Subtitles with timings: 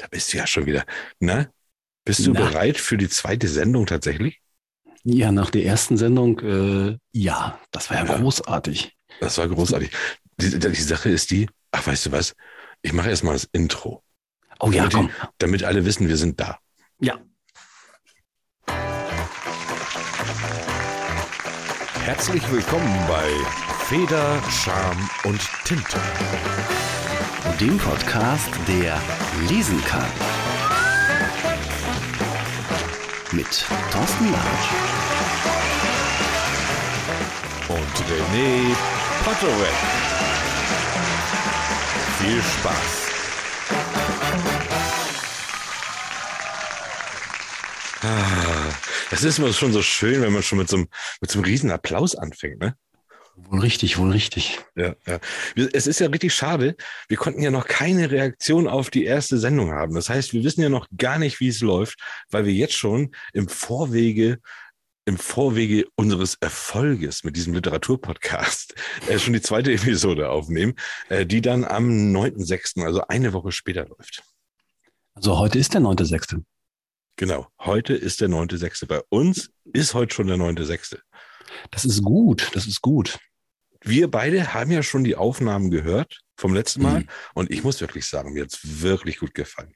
[0.00, 0.84] Da bist du ja schon wieder.
[1.18, 1.46] Na,
[2.06, 2.40] bist du Na.
[2.40, 4.40] bereit für die zweite Sendung tatsächlich?
[5.04, 8.16] Ja, nach der ersten Sendung, äh, ja, das war ja, Ja.
[8.18, 8.96] großartig.
[9.20, 9.90] Das war großartig.
[10.38, 12.34] Die, die Sache ist die, ach, weißt du was?
[12.80, 14.02] Ich mache erstmal das Intro,
[14.58, 15.10] Oh ja, Damit die- komm.
[15.38, 16.58] damit alle wissen, wir sind da.
[17.00, 17.18] Ja.
[22.04, 23.30] Herzlich willkommen bei
[23.84, 25.98] Feder, Charme und Tinte.
[27.60, 29.00] Dem Podcast, der
[29.48, 30.06] lesen kann.
[33.32, 34.68] Mit Thorsten Larsch.
[37.68, 38.74] Und René
[39.24, 39.74] Potterweg.
[42.18, 43.10] Viel Spaß.
[48.02, 48.72] Ah,
[49.10, 50.88] Das ist immer schon so schön, wenn man schon mit so einem,
[51.20, 52.76] mit so einem riesen Applaus anfängt, ne?
[53.48, 54.60] Wohl richtig, wohl richtig.
[54.76, 55.18] Ja, ja.
[55.72, 56.76] Es ist ja richtig schade.
[57.08, 59.94] Wir konnten ja noch keine Reaktion auf die erste Sendung haben.
[59.94, 61.98] Das heißt, wir wissen ja noch gar nicht, wie es läuft,
[62.30, 64.38] weil wir jetzt schon im Vorwege,
[65.04, 68.74] im Vorwege unseres Erfolges mit diesem Literaturpodcast
[69.08, 70.74] äh, schon die zweite Episode aufnehmen,
[71.08, 74.22] äh, die dann am 9.6., also eine Woche später läuft.
[75.14, 76.42] Also heute ist der 9.6.
[77.16, 77.48] Genau.
[77.58, 78.86] Heute ist der 9.6.
[78.86, 80.98] Bei uns ist heute schon der 9.6.
[81.70, 83.18] Das ist gut, das ist gut.
[83.82, 87.08] Wir beide haben ja schon die Aufnahmen gehört vom letzten Mal Mhm.
[87.34, 89.72] und ich muss wirklich sagen, mir hat's wirklich gut gefallen.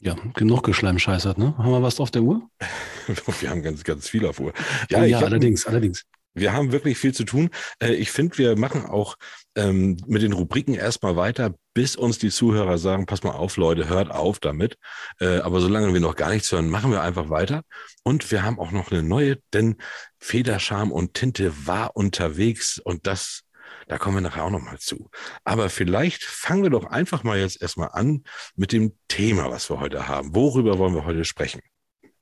[0.00, 1.56] Ja, genug geschleimscheißert, ne?
[1.58, 2.48] Haben wir was auf der Uhr?
[3.40, 4.52] Wir haben ganz, ganz viel auf Uhr.
[4.90, 6.04] Ja, ich ja hab- allerdings, allerdings.
[6.34, 7.50] Wir haben wirklich viel zu tun.
[7.80, 9.16] Äh, Ich finde, wir machen auch
[9.58, 13.88] ähm, mit den Rubriken erstmal weiter, bis uns die Zuhörer sagen, pass mal auf, Leute,
[13.88, 14.78] hört auf damit.
[15.20, 17.62] Äh, Aber solange wir noch gar nichts hören, machen wir einfach weiter.
[18.04, 19.76] Und wir haben auch noch eine neue, denn
[20.18, 23.42] Federscham und Tinte war unterwegs und das,
[23.88, 25.10] da kommen wir nachher auch nochmal zu.
[25.44, 28.22] Aber vielleicht fangen wir doch einfach mal jetzt erstmal an
[28.54, 30.34] mit dem Thema, was wir heute haben.
[30.34, 31.60] Worüber wollen wir heute sprechen?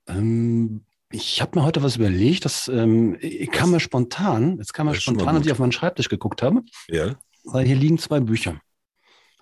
[0.09, 3.19] Ähm, ich habe mir heute was überlegt, das ähm,
[3.53, 7.15] kam mir spontan, jetzt kam mir spontan, als ich auf meinen Schreibtisch geguckt habe, Ja,
[7.47, 8.61] weil hier liegen zwei Bücher.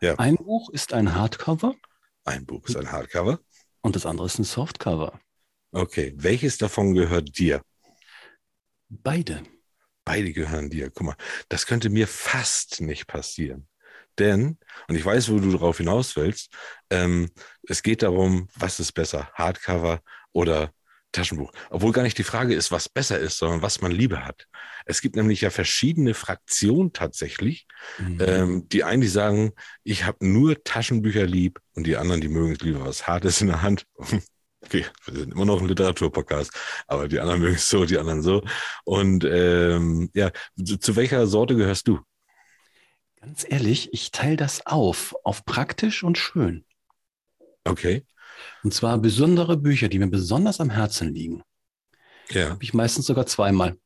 [0.01, 0.15] Ja.
[0.17, 1.75] Ein Buch ist ein Hardcover
[2.25, 3.39] ein Buch ist ein Hardcover.
[3.83, 5.21] und das andere ist ein Softcover.
[5.73, 7.61] Okay, welches davon gehört dir?
[8.89, 9.43] Beide.
[10.05, 10.91] Beide gehören dir.
[10.91, 11.17] Guck mal,
[11.49, 13.69] das könnte mir fast nicht passieren.
[14.19, 16.53] Denn, und ich weiß, wo du darauf hinaus willst,
[16.91, 17.31] ähm,
[17.65, 20.01] es geht darum, was ist besser, Hardcover
[20.33, 20.73] oder
[21.15, 21.53] Taschenbuch.
[21.71, 24.47] Obwohl gar nicht die Frage ist, was besser ist, sondern was man lieber hat.
[24.85, 27.67] Es gibt nämlich ja verschiedene Fraktionen tatsächlich.
[27.99, 28.19] Mhm.
[28.21, 32.53] Ähm, die einen, die sagen, ich habe nur Taschenbücher lieb und die anderen, die mögen
[32.53, 33.87] es lieber was Hartes in der Hand.
[34.65, 36.51] Okay, wir sind immer noch ein Literaturpodcast,
[36.87, 38.43] aber die anderen mögen es so, die anderen so.
[38.85, 42.01] Und ähm, ja, zu, zu welcher Sorte gehörst du?
[43.21, 46.65] Ganz ehrlich, ich teile das auf, auf praktisch und schön.
[47.65, 48.07] Okay,
[48.63, 51.43] Und zwar besondere Bücher, die mir besonders am Herzen liegen.
[52.31, 53.77] ja, Habe ich meistens sogar zweimal.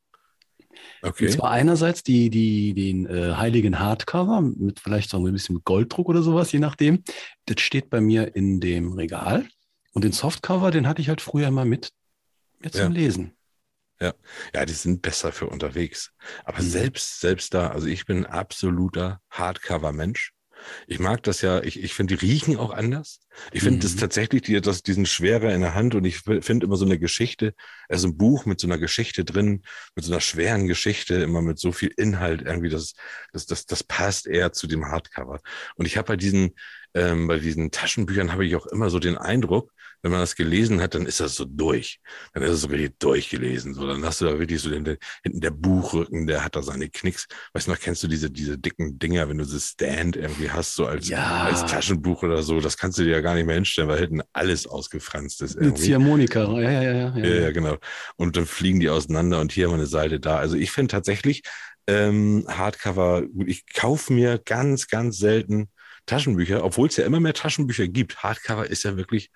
[1.01, 5.61] Und okay, zwar einerseits die, die, den äh, heiligen Hardcover mit vielleicht so ein bisschen
[5.63, 7.03] Golddruck oder sowas, je nachdem.
[7.45, 9.47] Das steht bei mir in dem Regal.
[9.93, 11.91] Und den Softcover, den hatte ich halt früher immer mit,
[12.59, 12.99] mit zum Ja.
[12.99, 13.33] Lesen.
[14.01, 16.11] ja, die sind besser für unterwegs.
[16.45, 16.69] Aber Mhm.
[16.69, 20.31] selbst, selbst da, also ich bin ein absoluter Hardcover-Mensch.
[20.87, 23.21] Ich mag das ja, ich, ich finde, die riechen auch anders.
[23.51, 23.99] Ich finde das Mhm.
[23.99, 27.53] tatsächlich, die, das, diesen schwerer in der Hand und ich finde immer so eine Geschichte,
[27.87, 29.63] also ein Buch mit so einer Geschichte drin,
[29.95, 32.93] mit so einer schweren Geschichte, immer mit so viel Inhalt irgendwie, das,
[33.33, 35.39] das, das, das passt eher zu dem Hardcover.
[35.75, 36.55] Und ich habe bei diesen,
[36.93, 39.71] ähm, bei diesen Taschenbüchern habe ich auch immer so den Eindruck,
[40.01, 41.99] wenn man das gelesen hat, dann ist das so durch.
[42.33, 43.73] Dann ist es so richtig durchgelesen.
[43.73, 46.89] So, dann hast du da wirklich so den, hinten der Buchrücken, der hat da seine
[46.89, 47.27] Knicks.
[47.53, 50.75] Weißt du noch, kennst du diese, diese dicken Dinger, wenn du so Stand irgendwie hast,
[50.75, 51.43] so als, Ja.
[51.43, 54.21] als Taschenbuch oder so, das kannst du dir ja gar nicht mehr hinstellen, weil hinten
[54.33, 55.83] alles ausgefranst ist Eine irgendwie.
[55.83, 57.17] Ziehharmonika, ja, ja, ja.
[57.17, 57.77] ja, Ja, ja, genau.
[58.15, 60.37] Und dann fliegen die auseinander und hier haben wir eine Seite da.
[60.37, 61.43] Also ich finde tatsächlich
[61.87, 65.69] ähm, Hardcover, ich kaufe mir ganz, ganz selten
[66.05, 68.17] Taschenbücher, obwohl es ja immer mehr Taschenbücher gibt.
[68.23, 69.29] Hardcover ist ja wirklich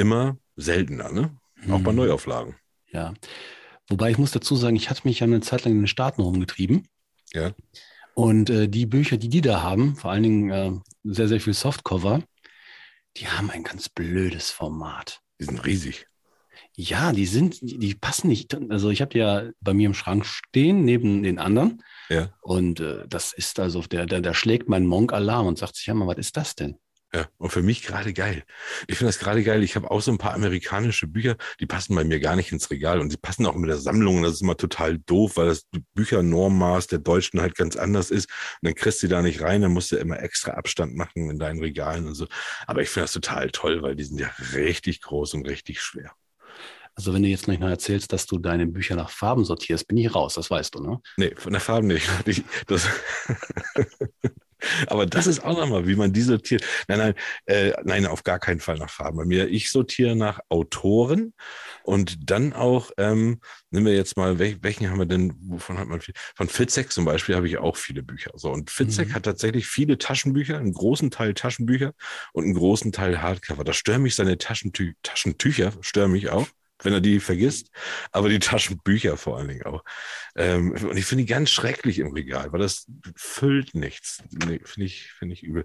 [0.00, 1.36] immer seltener, ne?
[1.70, 1.98] Auch bei Mhm.
[1.98, 2.56] Neuauflagen.
[2.90, 3.14] Ja.
[3.88, 6.22] Wobei ich muss dazu sagen, ich hatte mich ja eine Zeit lang in den Staaten
[6.22, 6.88] rumgetrieben.
[7.32, 7.52] Ja.
[8.14, 10.72] Und äh, die Bücher, die die da haben, vor allen Dingen äh,
[11.04, 12.22] sehr, sehr viel Softcover,
[13.16, 15.20] die haben ein ganz blödes Format.
[15.40, 16.06] Die sind riesig.
[16.74, 18.56] Ja, die sind, die, die passen nicht.
[18.70, 21.82] Also ich habe die ja bei mir im Schrank stehen, neben den anderen.
[22.08, 22.32] Ja.
[22.40, 25.86] Und äh, das ist also, der, der, der schlägt meinen Monk Alarm und sagt sich,
[25.86, 26.76] ja mal, was ist das denn?
[27.12, 28.44] Ja, und für mich gerade geil.
[28.86, 29.64] Ich finde das gerade geil.
[29.64, 32.70] Ich habe auch so ein paar amerikanische Bücher, die passen bei mir gar nicht ins
[32.70, 34.22] Regal und die passen auch mit der Sammlung.
[34.22, 38.26] Das ist immer total doof, weil das Büchernormmaß der Deutschen halt ganz anders ist.
[38.62, 41.38] Und dann kriegst du da nicht rein, dann musst du immer extra Abstand machen in
[41.40, 42.28] deinen Regalen und so.
[42.68, 46.12] Aber ich finde das total toll, weil die sind ja richtig groß und richtig schwer.
[46.94, 49.96] Also wenn du jetzt nicht noch erzählst, dass du deine Bücher nach Farben sortierst, bin
[49.96, 51.00] ich raus, das weißt du, ne?
[51.16, 52.08] Nee, von der Farbe nicht.
[52.66, 52.86] Das
[54.86, 56.64] Aber das ist auch nochmal, wie man die sortiert.
[56.88, 57.14] Nein, nein,
[57.46, 59.16] äh, nein, auf gar keinen Fall nach Farben.
[59.18, 61.32] Bei mir, ich sortiere nach Autoren
[61.82, 63.40] und dann auch, ähm,
[63.70, 66.14] nehmen wir jetzt mal, welchen, welchen haben wir denn, wovon hat man viel?
[66.34, 68.32] Von Fitzek zum Beispiel habe ich auch viele Bücher.
[68.34, 69.14] So, und Fitzek mhm.
[69.14, 71.92] hat tatsächlich viele Taschenbücher, einen großen Teil Taschenbücher
[72.32, 73.64] und einen großen Teil Hardcover.
[73.64, 76.46] Da stören mich seine Taschentü Taschentücher, stören mich auch
[76.82, 77.70] wenn er die vergisst,
[78.12, 79.84] aber die Taschenbücher vor allen Dingen auch.
[80.36, 82.86] Ähm, und ich finde die ganz schrecklich im Regal, weil das
[83.16, 84.22] füllt nichts.
[84.30, 85.64] Nee, finde ich, finde ich übel.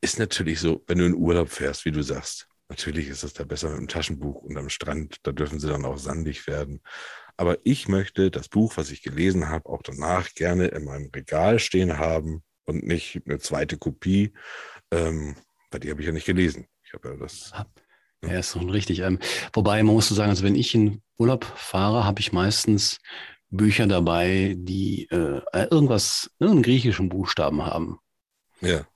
[0.00, 2.48] Ist natürlich so, wenn du in Urlaub fährst, wie du sagst.
[2.68, 5.84] Natürlich ist es da besser mit dem Taschenbuch und am Strand, da dürfen sie dann
[5.84, 6.80] auch sandig werden.
[7.36, 11.58] Aber ich möchte das Buch, was ich gelesen habe, auch danach gerne in meinem Regal
[11.58, 14.32] stehen haben und nicht eine zweite Kopie,
[14.90, 15.36] ähm,
[15.70, 16.66] weil die habe ich ja nicht gelesen.
[16.84, 17.52] Ich habe ja das.
[18.28, 19.00] Ja, ist schon richtig.
[19.00, 19.18] Ähm,
[19.52, 22.98] wobei, man muss so sagen, also wenn ich in Urlaub fahre, habe ich meistens
[23.50, 25.40] Bücher dabei, die äh,
[25.70, 27.98] irgendwas, irgendeinen griechischen Buchstaben haben.
[28.60, 28.86] Ja.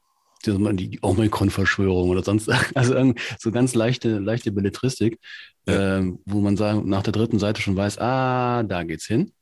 [0.46, 5.18] Die, die Omikron-Verschwörung oder sonst, also so ganz leichte, leichte Belletristik,
[5.66, 5.98] ja.
[5.98, 9.32] äh, wo man sagen, nach der dritten Seite schon weiß, ah, da geht's hin.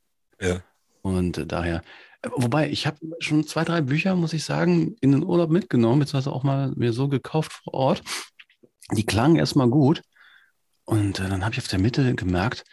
[0.40, 0.62] Ja.
[1.02, 1.82] Und äh, daher,
[2.34, 6.32] wobei, ich habe schon zwei, drei Bücher, muss ich sagen, in den Urlaub mitgenommen, beziehungsweise
[6.32, 8.02] auch mal mir so gekauft vor Ort
[8.92, 10.02] die klangen erstmal gut.
[10.84, 12.64] Und äh, dann habe ich auf der Mitte gemerkt,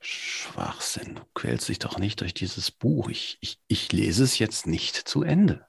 [0.00, 3.10] Schwachsinn, du quälst dich doch nicht durch dieses Buch.
[3.10, 5.66] Ich, ich, ich lese es jetzt nicht zu Ende.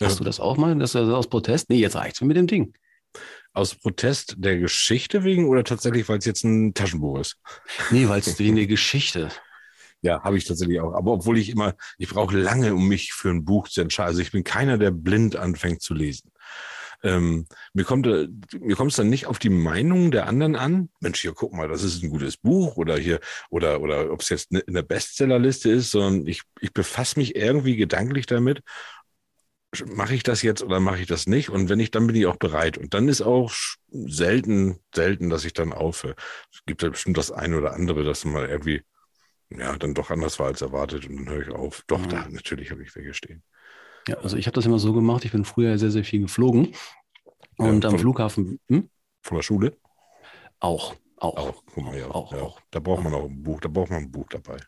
[0.00, 0.08] Ja.
[0.08, 0.76] Hast du das auch mal?
[0.76, 1.70] Das ist aus Protest?
[1.70, 2.74] Nee, jetzt reicht's mir mit dem Ding.
[3.52, 7.36] Aus Protest der Geschichte wegen oder tatsächlich, weil es jetzt ein Taschenbuch ist?
[7.90, 9.30] Nee, weil es wegen der Geschichte.
[10.02, 10.92] Ja, habe ich tatsächlich auch.
[10.92, 14.08] Aber obwohl ich immer, ich brauche lange, um mich für ein Buch zu entscheiden.
[14.08, 16.30] Also ich bin keiner, der blind anfängt zu lesen.
[17.02, 18.28] Ähm, mir kommt äh,
[18.58, 20.90] mir kommt es dann nicht auf die Meinung der anderen an.
[21.00, 23.20] Mensch, hier guck mal, das ist ein gutes Buch oder hier
[23.50, 27.76] oder oder ob es jetzt in der Bestsellerliste ist, sondern ich ich befasse mich irgendwie
[27.76, 28.62] gedanklich damit.
[29.84, 31.50] Mache ich das jetzt oder mache ich das nicht?
[31.50, 32.78] Und wenn ich, dann bin ich auch bereit.
[32.78, 33.52] Und dann ist auch
[33.90, 36.14] selten, selten, dass ich dann aufhöre.
[36.50, 38.82] Es gibt ja bestimmt das eine oder andere, das mal irgendwie,
[39.50, 41.82] ja, dann doch anders war als erwartet und dann höre ich auf.
[41.88, 42.08] Doch, mhm.
[42.08, 43.42] da, natürlich habe ich welche stehen.
[44.08, 46.72] Ja, also ich habe das immer so gemacht, ich bin früher sehr, sehr viel geflogen.
[47.56, 48.60] Und ja, am Flughafen.
[48.68, 48.88] Hm?
[49.22, 49.76] Von der Schule?
[50.60, 50.94] Auch.
[51.16, 51.36] Auch.
[51.36, 52.08] Auch, guck mal, ja.
[52.08, 52.42] Auch, ja.
[52.42, 52.60] auch.
[52.70, 54.58] Da braucht man auch ein Buch, da braucht man ein Buch dabei.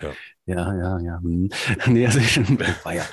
[0.00, 0.12] Ja.
[0.46, 1.20] Ja, ja, ja.
[1.20, 1.50] Hm.
[1.86, 2.36] Nee, also ich
[2.84, 3.04] war ja.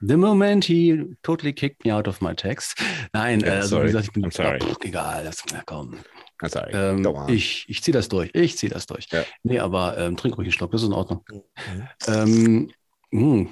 [0.00, 2.76] The moment he totally kicked me out of my text.
[3.12, 3.84] Nein, yeah, also sorry.
[3.84, 4.58] wie gesagt, ich bin I'm sorry.
[4.58, 5.24] Pff, egal.
[5.24, 5.98] Das, na komm.
[6.44, 6.72] Sorry.
[6.72, 8.30] Ähm, ich ich ziehe das durch.
[8.34, 9.06] Ich ziehe das durch.
[9.12, 9.24] Ja.
[9.44, 11.24] Nee, aber ähm, trink ruhig einen Schluck, das ist in Ordnung.
[11.30, 11.88] Mhm.
[12.08, 12.72] Ähm,
[13.12, 13.46] Mm.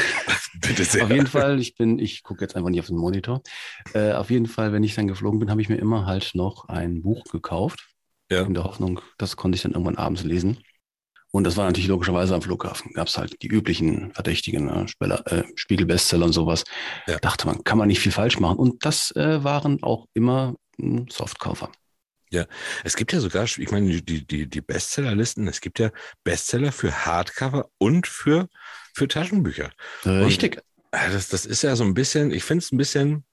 [0.60, 1.04] Bitte sehr.
[1.04, 3.42] Auf jeden Fall, ich bin, ich gucke jetzt einfach nicht auf den Monitor.
[3.94, 6.68] Äh, auf jeden Fall, wenn ich dann geflogen bin, habe ich mir immer halt noch
[6.68, 7.88] ein Buch gekauft.
[8.30, 8.42] Ja.
[8.42, 10.58] In der Hoffnung, das konnte ich dann irgendwann abends lesen.
[11.30, 12.92] Und das war natürlich logischerweise am Flughafen.
[12.94, 14.86] Gab es halt die üblichen Verdächtigen, ne?
[15.00, 16.64] äh, Spiegel-Bestseller und sowas.
[17.06, 17.18] Ja.
[17.18, 18.58] Dachte man, kann man nicht viel falsch machen.
[18.58, 21.70] Und das äh, waren auch immer hm, Softcover.
[22.30, 22.46] Ja,
[22.82, 25.90] es gibt ja sogar, ich meine, die, die, die Bestsellerlisten, es gibt ja
[26.24, 28.48] Bestseller für Hardcover und für
[28.96, 29.72] für Taschenbücher.
[30.04, 30.56] Richtig.
[30.56, 33.24] Und, äh, das, das ist ja so ein bisschen, ich finde es ein bisschen,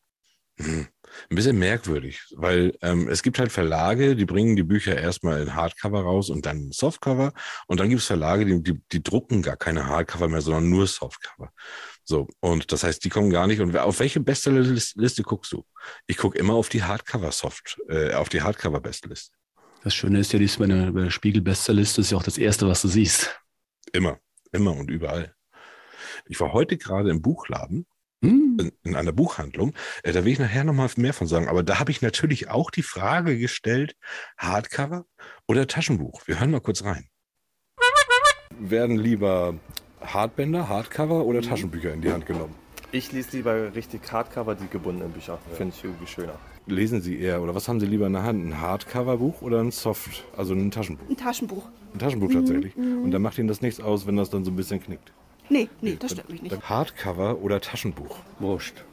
[0.59, 0.87] hm,
[1.29, 5.55] ein bisschen merkwürdig, weil ähm, es gibt halt Verlage, die bringen die Bücher erstmal in
[5.55, 7.33] Hardcover raus und dann Softcover.
[7.67, 10.87] Und dann gibt es Verlage, die, die, die drucken gar keine Hardcover mehr, sondern nur
[10.87, 11.53] Softcover.
[12.05, 13.61] So, und das heißt, die kommen gar nicht.
[13.61, 15.65] Und auf welche Bestsellerliste guckst du?
[16.05, 19.35] Ich gucke immer auf die Hardcover-Soft, äh, auf die Hardcover-Bestliste.
[19.83, 23.37] Das Schöne ist ja, die bei Spiegel-Bestsellerliste ist ja auch das Erste, was du siehst.
[23.91, 24.19] Immer,
[24.51, 25.35] immer und überall.
[26.25, 27.85] Ich war heute gerade im Buchladen,
[28.21, 28.57] hm.
[28.59, 29.73] in, in, einer Buchhandlung.
[30.03, 31.47] Äh, da will ich nachher nochmal mehr von sagen.
[31.47, 33.95] Aber da habe ich natürlich auch die Frage gestellt,
[34.37, 35.05] Hardcover
[35.47, 36.21] oder Taschenbuch?
[36.27, 37.09] Wir hören mal kurz rein.
[38.57, 39.59] Werden lieber
[40.05, 42.55] Hardbänder, Hardcover oder Taschenbücher in die Hand genommen?
[42.91, 45.39] Ich lese lieber richtig Hardcover, die gebundenen Bücher.
[45.49, 45.55] Ja.
[45.55, 46.33] Finde ich irgendwie schöner.
[46.65, 48.45] Lesen Sie eher oder was haben Sie lieber in der Hand?
[48.45, 51.09] Ein Hardcover-Buch oder ein Soft, also ein Taschenbuch?
[51.09, 51.63] Ein Taschenbuch.
[51.93, 52.75] Ein Taschenbuch tatsächlich.
[52.75, 53.03] Mhm.
[53.03, 55.11] Und da macht Ihnen das nichts aus, wenn das dann so ein bisschen knickt.
[55.49, 56.69] Nee, nee, das stört mich nicht.
[56.69, 58.17] Hardcover oder Taschenbuch?
[58.39, 58.83] Wurscht.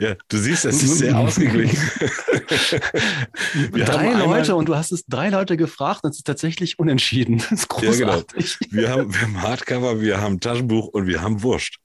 [0.00, 1.78] Ja, du siehst, es ist sehr ausgeglichen.
[3.72, 7.38] drei Leute und du hast es drei Leute gefragt und es ist tatsächlich unentschieden.
[7.50, 8.58] Das ist großartig.
[8.60, 8.82] Ja, genau.
[8.82, 11.76] wir, haben, wir haben Hardcover, wir haben Taschenbuch und wir haben Wurst.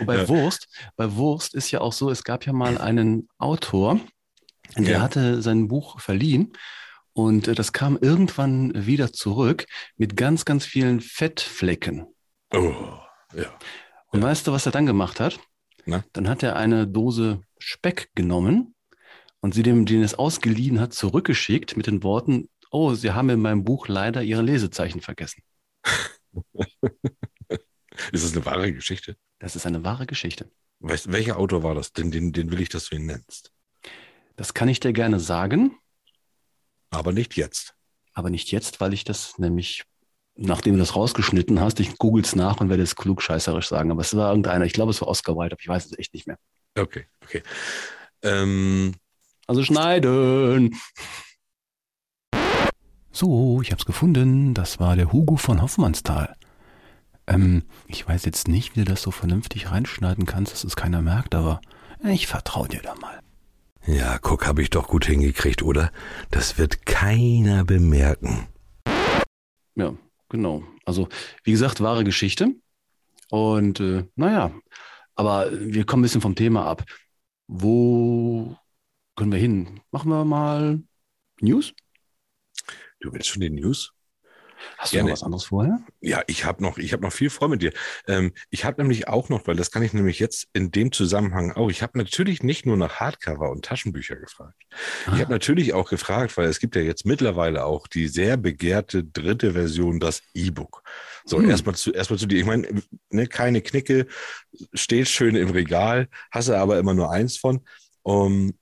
[0.00, 0.28] Und bei Ja.
[0.28, 4.00] Wurst, bei Wurst ist ja auch so, es gab ja mal einen Autor,
[4.76, 5.00] der Ja.
[5.00, 6.52] hatte sein Buch verliehen
[7.12, 9.64] und äh, das kam irgendwann wieder zurück
[9.96, 12.06] mit ganz, ganz vielen Fettflecken.
[12.52, 12.74] Oh,
[13.34, 13.46] ja.
[14.12, 15.38] Und weißt du, was er dann gemacht hat?
[15.84, 16.04] Na?
[16.12, 18.74] Dann hat er eine Dose Speck genommen
[19.40, 23.40] und sie dem, den es ausgeliehen hat, zurückgeschickt mit den Worten, oh, Sie haben in
[23.40, 25.42] meinem Buch leider Ihre Lesezeichen vergessen.
[28.12, 29.16] Ist das eine wahre Geschichte?
[29.38, 30.50] Das ist eine wahre Geschichte.
[30.80, 31.92] Weißt, welcher Autor war das?
[31.92, 33.52] Den, den, den will ich, dass du ihn nennst.
[34.36, 35.76] Das kann ich dir gerne sagen,
[36.90, 37.74] Aber nicht jetzt.
[38.12, 39.84] aber nicht jetzt, weil ich das nämlich,
[40.36, 43.90] nachdem du das rausgeschnitten hast, ich googles nach und werde es klugscheißerisch sagen.
[43.90, 46.14] Aber es war irgendeiner, ich glaube, es war Oscar Wilde, aber ich weiß es echt
[46.14, 46.38] nicht mehr.
[46.78, 47.42] Okay, okay.
[48.22, 48.94] Ähm,
[49.46, 50.76] Also schneiden.
[53.12, 54.52] So, ich habe es gefunden.
[54.54, 56.34] Das war der Hugo von Hoffmannsthal.
[57.26, 61.02] Ähm, ich weiß jetzt nicht, wie du das so vernünftig reinschneiden kannst, dass es keiner
[61.02, 61.60] merkt, aber
[62.04, 63.20] ich vertraue dir da mal.
[63.86, 65.90] ja, guck, habe ich doch gut hingekriegt, oder?
[66.30, 68.48] Das wird keiner bemerken.
[69.76, 69.94] Ja,
[70.28, 70.64] genau.
[70.84, 71.08] Also,
[71.44, 72.54] wie gesagt, wahre Geschichte.
[73.30, 74.52] Und äh, naja,
[75.14, 76.84] aber wir kommen ein bisschen vom Thema ab.
[77.48, 78.56] Wo
[79.16, 79.80] können wir hin?
[79.90, 80.82] Machen wir mal
[81.40, 81.72] News?
[83.00, 83.95] Du willst schon die News?
[84.78, 85.10] Hast du Gerne.
[85.10, 85.78] noch was anderes vorher?
[86.00, 87.72] Ja, ich habe noch, ich habe noch viel vor mit dir.
[88.06, 91.52] Ähm, ich habe nämlich auch noch, weil das kann ich nämlich jetzt in dem Zusammenhang
[91.52, 91.70] auch.
[91.70, 94.56] Ich habe natürlich nicht nur nach Hardcover und Taschenbücher gefragt.
[95.06, 95.18] Ich Ah.
[95.18, 99.52] habe natürlich auch gefragt, weil es gibt ja jetzt mittlerweile auch die sehr begehrte dritte
[99.52, 100.82] Version, das E-Book.
[101.24, 101.50] So, Hm.
[101.50, 102.38] erstmal zu, erstmal zu dir.
[102.38, 104.06] Ich meine, ne, keine Knicke,
[104.74, 107.64] steht schön im Regal, hast du aber immer nur eins von.
[108.02, 108.56] Um,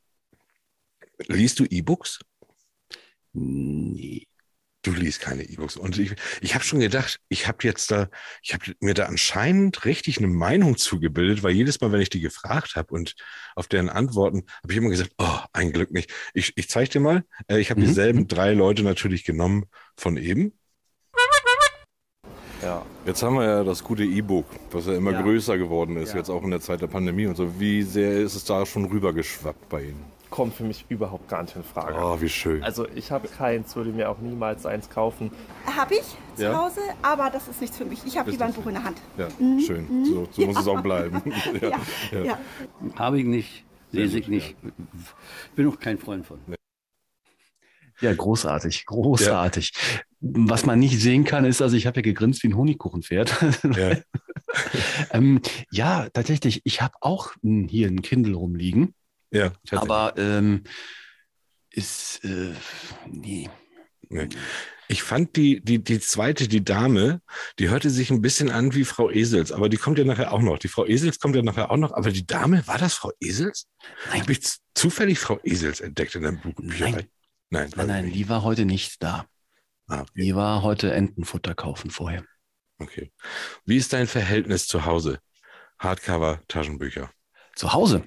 [1.29, 2.21] liest du E-Books?
[3.33, 4.27] Nee.
[4.85, 5.76] Du liest keine E-Books.
[5.76, 8.09] Und ich, ich habe schon gedacht, ich habe jetzt da,
[8.43, 12.21] ich habe mir da anscheinend richtig eine Meinung zugebildet, weil jedes Mal, wenn ich die
[12.21, 13.14] gefragt habe und
[13.57, 16.12] auf deren Antworten, habe ich immer gesagt, oh, ein Glück nicht.
[16.35, 17.87] Ich, ich zeige dir mal, äh, ich habe Mhm.
[17.87, 19.64] dieselben drei Leute natürlich genommen
[19.97, 20.53] von eben.
[22.62, 22.85] Ja.
[23.07, 25.23] Jetzt haben wir ja das gute E-Book, was ja immer Ja.
[25.23, 26.17] größer geworden ist, Ja.
[26.19, 27.59] jetzt auch in der Zeit der Pandemie und so.
[27.59, 30.13] Wie sehr ist es da schon rübergeschwappt bei Ihnen?
[30.35, 31.95] Kommt für mich überhaupt gar nicht in Frage.
[31.97, 32.61] Oh, wie schön.
[32.64, 35.31] Also ich habe keins, würde mir auch niemals eins kaufen.
[35.64, 36.03] Habe ich
[36.35, 36.61] zu Ja.
[36.61, 38.00] Hause, aber das ist nichts für mich.
[38.05, 39.00] Ich habe lieber ein Buch in der Hand.
[39.17, 39.29] Ja,
[39.64, 40.05] schön.
[40.05, 41.23] So, so muss es auch bleiben.
[41.62, 41.69] ja.
[41.69, 41.79] Ja,
[42.11, 42.25] Ja.
[42.25, 42.38] ja.
[42.97, 44.57] Habe ich nicht, lese ich nicht.
[45.55, 46.41] Bin auch kein Freund von.
[48.00, 49.73] Ja, großartig, großartig.
[50.21, 53.33] Was man nicht sehen kann, ist, also ich habe ja gegrinst wie ein Honigkuchenpferd.
[53.76, 53.99] Ja.
[55.12, 57.35] ähm, ja, tatsächlich, ich habe auch
[57.69, 58.95] hier ein Kindle rumliegen,
[59.35, 60.62] Ja, aber ähm,
[61.71, 62.55] ist, äh,
[63.07, 63.50] nee.
[64.09, 64.29] Nee.
[64.87, 67.21] Ich fand die, die, die zweite, die Dame,
[67.59, 70.41] die hörte sich ein bisschen an wie Frau Esels, aber die kommt ja nachher auch
[70.41, 70.59] noch.
[70.59, 73.67] Die Frau Esels kommt ja nachher auch noch, aber die Dame, war das Frau Esels?
[74.11, 74.21] Nein.
[74.21, 74.41] Habe ich
[74.75, 76.91] zufällig Frau Esels entdeckt in der Buchbücherei?
[76.91, 77.09] Nein.
[77.50, 79.26] Nein, Nein, nein, die war heute nicht da.
[79.88, 80.23] Ah, okay.
[80.23, 82.25] Die war heute Entenfutter kaufen vorher.
[82.79, 83.11] okay.
[83.64, 85.19] Wie ist dein Verhältnis zu Hause?
[85.79, 87.11] Hardcover, Taschenbücher.
[87.55, 88.05] Zu Hause.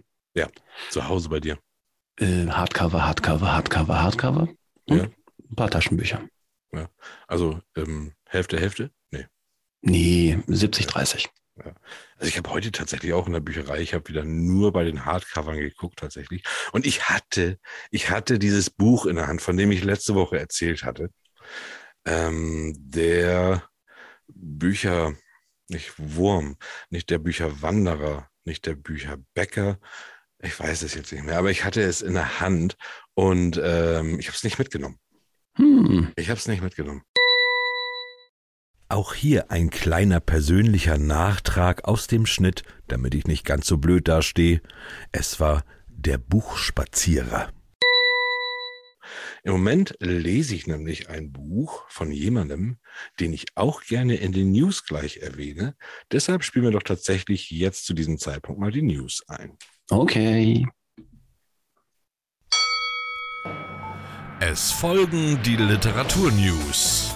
[0.90, 1.58] Zu Hause bei dir.
[2.20, 4.48] Äh, Hardcover, Hardcover, Hardcover, Hardcover.
[4.86, 5.04] Und Ja.
[5.04, 6.28] ein paar Taschenbücher.
[7.28, 8.92] Also ähm, Hälfte, Hälfte?
[9.12, 9.26] Nee.
[9.82, 11.30] Nee, 70, 30.
[12.18, 15.06] Also ich habe heute tatsächlich auch in der Bücherei, ich habe wieder nur bei den
[15.06, 16.44] Hardcovern geguckt tatsächlich.
[16.72, 17.60] Und ich hatte,
[17.92, 21.10] ich hatte dieses Buch in der Hand, von dem ich letzte Woche erzählt hatte.
[22.06, 23.64] Ähm, der
[24.28, 25.16] Bücher,
[25.68, 26.58] nicht Wurm,
[26.90, 29.80] nicht der Bücherwanderer, nicht der Bücherbäcker.
[30.40, 32.78] Ich weiß es jetzt nicht mehr, aber ich hatte es in der Hand
[33.16, 35.00] und ähm, ich habe es nicht mitgenommen.
[35.56, 36.12] Hm.
[36.16, 37.02] Ich habe es nicht mitgenommen.
[38.90, 44.08] Auch hier ein kleiner persönlicher Nachtrag aus dem Schnitt, damit ich nicht ganz so blöd
[44.08, 44.62] dastehe.
[45.12, 47.52] Es war der Buchspazierer.
[49.44, 52.78] Im Moment lese ich nämlich ein Buch von jemandem,
[53.20, 55.76] den ich auch gerne in den News gleich erwähne.
[56.12, 59.58] Deshalb spielen wir doch tatsächlich jetzt zu diesem Zeitpunkt mal die News ein.
[59.90, 60.68] Okay.
[64.42, 67.16] Es folgen die Literaturnews.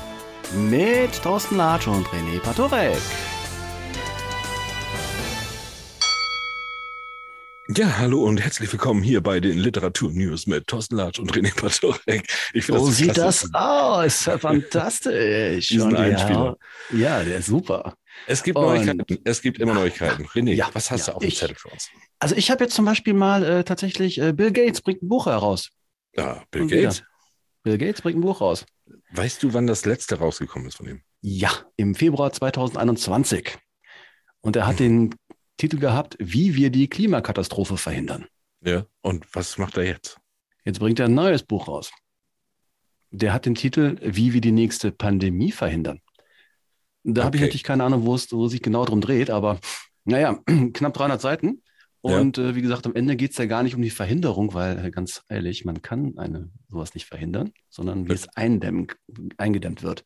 [0.56, 2.98] Mit Thorsten Latsch und René Patorek.
[7.76, 12.26] Ja, hallo und herzlich willkommen hier bei den Literaturnews mit Thorsten Latsch und René Patorek.
[12.54, 13.50] Ich So so sieht klasse.
[13.52, 14.30] das aus.
[14.40, 15.68] Fantastisch.
[15.68, 16.58] Diesen ja, Einspieler.
[16.92, 17.96] ja, der ist super.
[18.28, 19.20] Es gibt Und- Neuigkeiten.
[19.24, 20.26] Es gibt immer Neuigkeiten.
[20.28, 21.90] René, Ja, was hast ja, du auf dem Zettel für uns?
[22.20, 25.26] Also ich habe jetzt zum Beispiel mal äh, tatsächlich, äh, Bill Gates bringt ein Buch
[25.26, 25.70] heraus.
[26.16, 26.82] Ja, Bill Und wieder.
[26.84, 27.04] Gates.
[27.64, 28.66] Bill Gates bringt ein Buch raus.
[29.12, 31.02] Weißt du, wann das letzte rausgekommen ist von ihm?
[31.22, 33.58] Ja, im Februar 2021.
[34.42, 35.14] Und er hat den
[35.58, 38.26] Titel gehabt, wie wir die Klimakatastrophe verhindern.
[38.64, 38.86] Ja.
[39.02, 40.18] Und was macht er jetzt?
[40.66, 41.92] Jetzt bringt er ein neues Buch raus.
[43.12, 46.02] Der hat den Titel, wie wir die nächste Pandemie verhindern.
[47.04, 47.48] Da habe ich Okay.
[47.48, 49.60] natürlich keine Ahnung, wo es wo sich genau drum dreht, aber
[50.06, 50.40] naja,
[50.74, 51.62] knapp 300 Seiten.
[52.04, 52.20] Ja.
[52.20, 54.86] Und äh, wie gesagt, am Ende geht es ja gar nicht um die Verhinderung, weil
[54.86, 60.04] äh, ganz ehrlich, man kann eine sowas nicht verhindern, sondern wie es eingedämmt wird.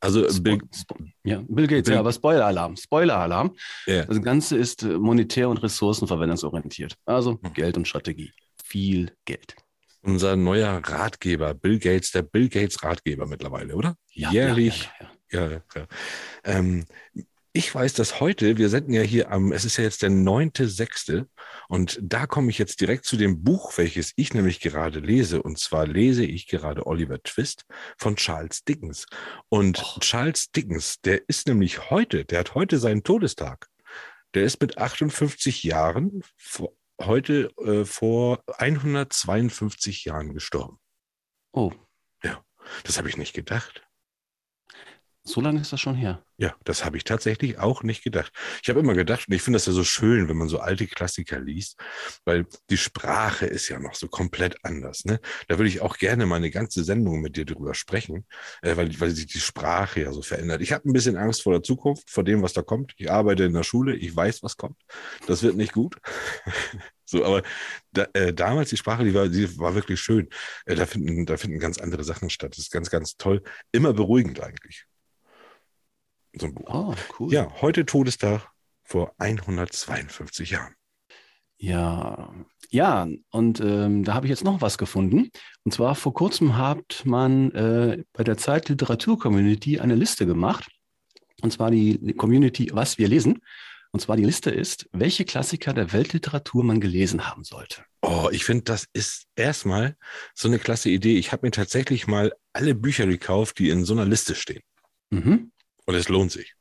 [0.00, 3.54] Also, Bill, Spo- ja, Bill Gates, Bill- ja, aber Spoiler-Alarm, Spoiler-Alarm.
[3.86, 4.04] ja.
[4.04, 6.96] Das Ganze ist äh, monetär und ressourcenverwendungsorientiert.
[7.06, 7.52] Also Hm.
[7.54, 8.32] Geld und Strategie.
[8.62, 9.54] Viel Geld.
[10.02, 13.96] unser neuer Ratgeber, Bill Gates, der Bill Gates Ratgeber mittlerweile, oder?
[14.12, 14.90] Ja, Jährlich.
[15.34, 15.62] Ja, ja, ja.
[15.74, 15.86] Ja, ja.
[16.44, 16.86] Ähm,
[17.56, 20.68] ich weiß, dass heute, wir senden ja hier am, es ist ja jetzt der neunte,
[20.68, 21.28] sechste,
[21.68, 25.40] und da komme ich jetzt direkt zu dem Buch, welches ich nämlich gerade lese.
[25.40, 27.64] Und zwar lese ich gerade Oliver Twist
[27.96, 29.06] von Charles Dickens.
[29.48, 30.00] Und Och.
[30.00, 33.68] Charles Dickens, der ist nämlich heute, der hat heute seinen Todestag.
[34.34, 40.78] Der ist mit 58 Jahren vor, heute äh, vor 152 Jahren gestorben.
[41.52, 41.72] Oh,
[42.82, 43.83] Das habe ich nicht gedacht.
[45.26, 46.22] So lange ist das schon her.
[46.36, 48.30] Ja, das habe ich tatsächlich auch nicht gedacht.
[48.62, 50.86] Ich habe immer gedacht, und ich finde das ja so schön, wenn man so alte
[50.86, 51.80] Klassiker liest,
[52.26, 55.06] weil die Sprache ist ja noch so komplett anders.
[55.06, 55.20] Ne?
[55.48, 58.26] Da würde ich auch gerne mal eine ganze Sendung mit dir drüber sprechen,
[58.62, 60.60] äh, weil, weil sich die Sprache ja so verändert.
[60.60, 62.92] Ich habe ein bisschen Angst vor der Zukunft, vor dem, was da kommt.
[62.98, 64.76] Ich arbeite in der Schule, ich weiß, was kommt.
[65.26, 65.96] Das wird nicht gut.
[67.06, 67.42] so, aber
[67.92, 70.28] da, äh, damals die Sprache, die war, die war wirklich schön.
[70.66, 72.52] Äh, da, finden, da finden ganz andere Sachen statt.
[72.52, 73.42] Das ist ganz, ganz toll.
[73.72, 74.86] Immer beruhigend eigentlich.
[76.36, 76.68] So ein Buch.
[76.68, 77.32] Oh, cool.
[77.32, 78.48] Ja, heute Todestag
[78.82, 80.74] vor 152 Jahren.
[81.56, 82.34] Ja,
[82.70, 85.30] ja, und ähm, da habe ich jetzt noch was gefunden.
[85.62, 90.68] Und zwar vor kurzem hat man äh, bei der Zeit Literatur Community eine Liste gemacht.
[91.40, 93.40] Und zwar die Community, was wir lesen.
[93.92, 97.84] Und zwar die Liste ist, welche Klassiker der Weltliteratur man gelesen haben sollte.
[98.02, 99.96] Oh, ich finde, das ist erstmal
[100.34, 101.16] so eine klasse Idee.
[101.16, 104.62] Ich habe mir tatsächlich mal alle Bücher gekauft, die in so einer Liste stehen.
[105.10, 105.52] Mhm.
[105.86, 106.54] Und es lohnt sich.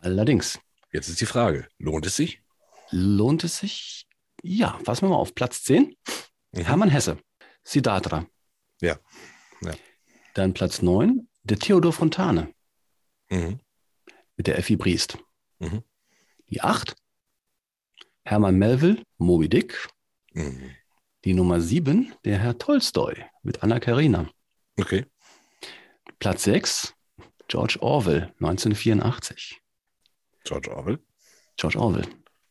[0.00, 0.58] Allerdings,
[0.92, 2.42] Jetzt ist die Frage, lohnt es sich?
[2.90, 4.06] lohnt es sich?
[4.42, 5.34] Ja, passen wir mal auf.
[5.34, 5.94] Platz 10,
[6.52, 6.60] Mhm.
[6.62, 7.18] Hermann Hesse,
[7.62, 8.26] Siddhartha.
[8.80, 8.98] Ja,
[9.60, 9.74] ja.
[10.34, 12.54] Dann Platz 9, der Theodor Fontane
[13.30, 13.60] Mhm.
[14.36, 15.18] mit der Effi Briest.
[15.58, 15.82] Mhm.
[16.48, 16.96] Die 8,
[18.24, 19.88] Hermann Melville, Moby Dick.
[20.32, 20.74] Mhm.
[21.24, 24.30] Die Nummer 7, der Herr Tolstoi mit Anna Karina.
[24.78, 25.04] Okay.
[26.18, 26.94] Platz 6,
[27.48, 29.60] George Orwell, 1984.
[30.44, 30.98] George Orwell.
[31.56, 32.04] George Orwell.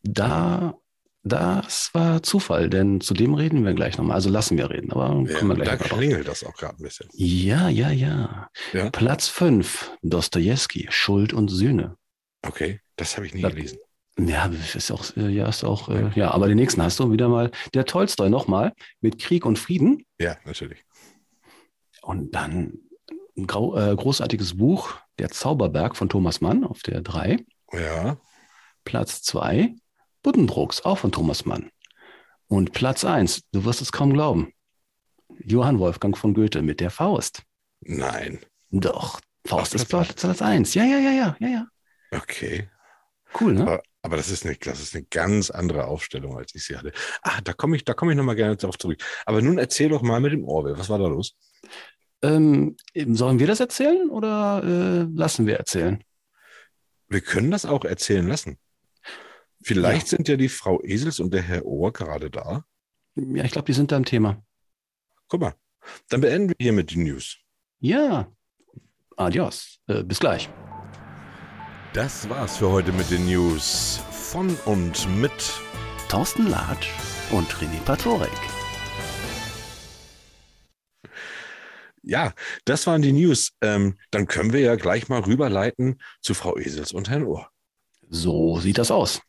[0.03, 0.75] Da,
[1.23, 4.15] das war Zufall, denn zu dem reden wir gleich nochmal.
[4.15, 6.83] Also lassen wir reden, aber Ja, kommen wir gleich da klingelt das auch gerade ein
[6.83, 7.07] bisschen.
[7.13, 8.49] Ja, ja, ja.
[8.73, 8.89] Ja.
[8.89, 11.95] Platz 5, Dostoevsky, Schuld und Sühne.
[12.41, 13.79] Okay, das habe ich nie Da- gelesen.
[14.19, 17.29] Ja, ist auch, äh, ja, ist auch, äh, ja, aber den nächsten hast du wieder
[17.29, 17.51] mal.
[17.75, 20.05] Der Tolstoi nochmal mit Krieg und Frieden.
[20.19, 20.83] Ja, natürlich.
[22.01, 22.79] Und dann
[23.37, 27.43] ein grau, äh, großartiges Buch, Der Zauberberg von Thomas Mann auf der 3.
[27.71, 28.17] Ja.
[28.83, 29.75] Platz 2,
[30.23, 31.71] Buddenbrooks, auch von Thomas Mann.
[32.47, 34.53] Und Platz 1, du wirst es kaum glauben,
[35.43, 37.43] Johann Wolfgang von Goethe mit der Faust.
[37.81, 38.39] Nein.
[38.69, 40.73] Doch, Faust Ach, ist Platz Platz, Platz 1.
[40.73, 41.67] Ja, ja, ja, ja, ja, ja.
[42.11, 42.69] Okay.
[43.39, 43.61] Cool, ne?
[43.63, 46.93] Aber, aber das ist nicht, das ist eine ganz andere Aufstellung, als ich sie hatte.
[47.21, 49.03] Ah, da komme ich, da komme ich nochmal gerne darauf zurück.
[49.25, 50.77] Aber nun erzähl doch mal mit dem Orwell.
[50.77, 51.35] Was war da los?
[52.21, 56.03] Ähm, sollen wir das erzählen oder äh, lassen wir erzählen?
[57.07, 58.57] Wir können das auch erzählen lassen.
[59.63, 62.65] Vielleicht sind ja die Frau Esels und der Herr Ohr gerade da.
[63.15, 64.41] Ja, ich glaube, die sind da im Thema.
[65.27, 65.53] Guck mal.
[66.09, 67.37] Dann beenden wir hiermit die News.
[67.79, 68.31] Ja.
[69.15, 69.79] Adios.
[69.87, 70.49] Äh, bis gleich.
[71.93, 75.31] Das war's für heute mit den News von und mit
[76.09, 76.89] Thorsten Latsch
[77.31, 78.56] und René Patorek.
[82.07, 83.51] Ja, das waren die News.
[83.61, 87.49] Ähm, dann können wir ja gleich mal rüberleiten zu Frau Esels und Herrn Ohr.
[88.09, 89.21] So sieht das aus.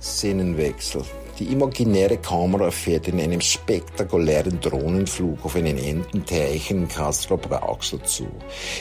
[0.00, 1.04] Szenenwechsel.
[1.38, 8.28] Die imaginäre Kamera fährt in einem spektakulären Drohnenflug auf einen Ententeich in Castro-Brauxel zu.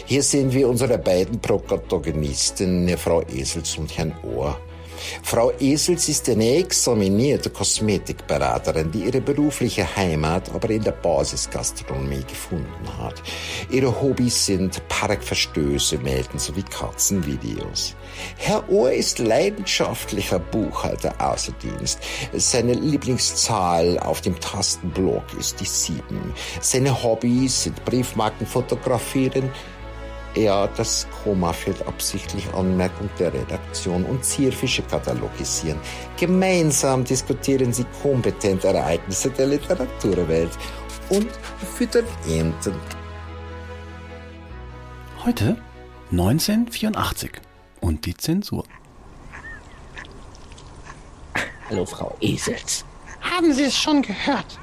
[0.05, 4.57] Hier sehen wir unsere beiden Protagonisten, Frau Esels und Herrn Ohr.
[5.23, 12.97] Frau Esels ist eine examinierte Kosmetikberaterin, die ihre berufliche Heimat aber in der Basisgastronomie gefunden
[12.97, 13.21] hat.
[13.69, 17.95] Ihre Hobbys sind Parkverstöße melden sowie Katzenvideos.
[18.37, 21.99] Herr Ohr ist leidenschaftlicher Buchhalter außer Dienst.
[22.33, 26.33] Seine Lieblingszahl auf dem Tastenblock ist die sieben.
[26.61, 29.51] Seine Hobbys sind Briefmarken fotografieren
[30.35, 35.79] Ja, das Koma fällt absichtlich Anmerkung der Redaktion und Zierfische katalogisieren.
[36.17, 40.51] Gemeinsam diskutieren sie kompetent Ereignisse der Literaturwelt
[41.09, 41.27] und
[41.75, 42.75] füttern Enten.
[45.25, 45.57] Heute
[46.11, 47.31] 1984
[47.81, 48.65] und die Zensur.
[51.69, 52.85] Hallo, Frau Esels.
[53.21, 54.59] Haben Sie es schon gehört?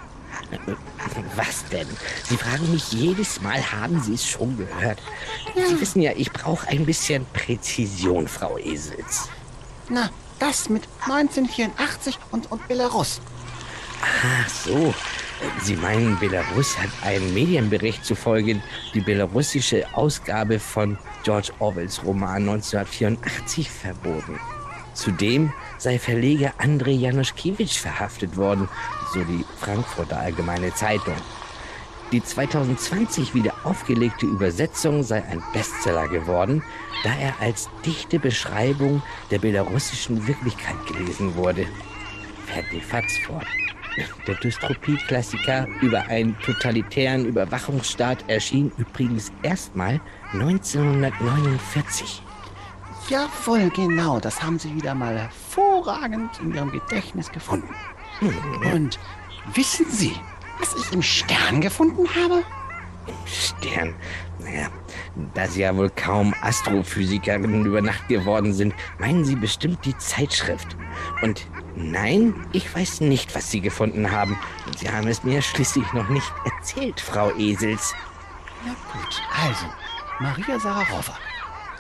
[1.34, 1.86] Was denn?
[2.24, 5.02] Sie fragen mich jedes Mal, haben Sie es schon gehört?
[5.54, 9.28] Sie wissen ja, ich brauche ein bisschen Präzision, Frau Esels.
[9.88, 13.20] Na, das mit 1984 und, und Belarus.
[14.02, 14.94] Ach so.
[15.62, 18.62] Sie meinen, Belarus hat einem Medienbericht zufolge
[18.94, 24.40] die belarussische Ausgabe von George Orwells Roman 1984 verboten.
[24.96, 28.68] Zudem sei Verleger Andrei Januszkiewicz verhaftet worden,
[29.12, 31.14] so die Frankfurter Allgemeine Zeitung.
[32.12, 36.62] Die 2020 wieder aufgelegte Übersetzung sei ein Bestseller geworden,
[37.04, 41.66] da er als dichte Beschreibung der belarussischen Wirklichkeit gelesen wurde.
[42.46, 43.46] Fährt die Fatz fort.
[44.26, 50.00] Der Dystropie-Klassiker über einen totalitären Überwachungsstaat erschien übrigens erstmal
[50.32, 52.22] 1949.
[53.08, 54.18] Jawohl, genau.
[54.18, 57.74] Das haben Sie wieder mal hervorragend in Ihrem Gedächtnis gefunden.
[58.72, 58.98] Und
[59.54, 60.14] wissen Sie,
[60.58, 62.42] was ich im Stern gefunden habe?
[63.24, 63.94] Stern.
[64.40, 64.68] Naja,
[65.34, 70.76] da Sie ja wohl kaum Astrophysikerinnen über Nacht geworden sind, meinen Sie bestimmt die Zeitschrift.
[71.22, 74.36] Und nein, ich weiß nicht, was Sie gefunden haben.
[74.66, 77.94] Und Sie haben es mir schließlich noch nicht erzählt, Frau Esels.
[78.64, 79.66] Na gut, also,
[80.18, 81.16] Maria Sararova,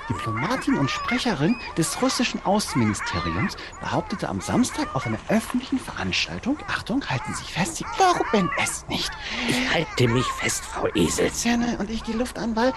[0.08, 7.34] Diplomatin und Sprecherin des russischen Außenministeriums, behauptete am Samstag auf einer öffentlichen Veranstaltung, Achtung, halten
[7.34, 9.10] Sie sich fest, Sie glauben es nicht.
[9.48, 11.42] Ich halte mich fest, Frau Esels.
[11.42, 12.72] Zerne und ich die Luft an, weil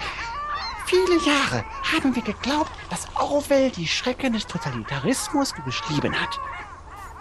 [0.86, 6.38] viele Jahre haben wir geglaubt, dass Orwell die Schrecken des Totalitarismus beschrieben hat.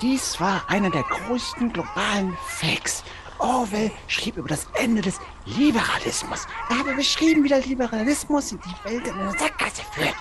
[0.01, 3.03] Dies war einer der größten globalen Fakes.
[3.39, 6.45] Orwell schrieb über das Ende des Liberalismus.
[6.69, 10.15] Er habe beschrieben, wie der Liberalismus in die Welt in eine Sackgasse führt.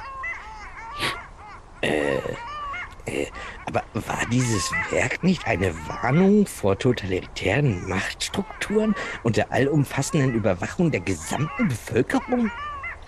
[3.67, 11.01] Aber war dieses Werk nicht eine Warnung vor totalitären Machtstrukturen und der allumfassenden Überwachung der
[11.01, 12.51] gesamten Bevölkerung?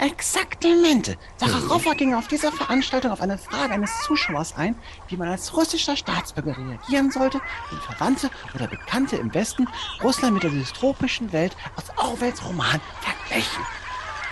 [0.01, 1.19] Exaktamente.
[1.37, 4.75] Sacharowa ging auf dieser Veranstaltung auf eine Frage eines Zuschauers ein,
[5.09, 9.69] wie man als russischer Staatsbürger reagieren sollte, wenn Verwandte oder Bekannte im Westen
[10.03, 13.63] Russland mit der dystopischen Welt aus Orwells Roman vergleichen.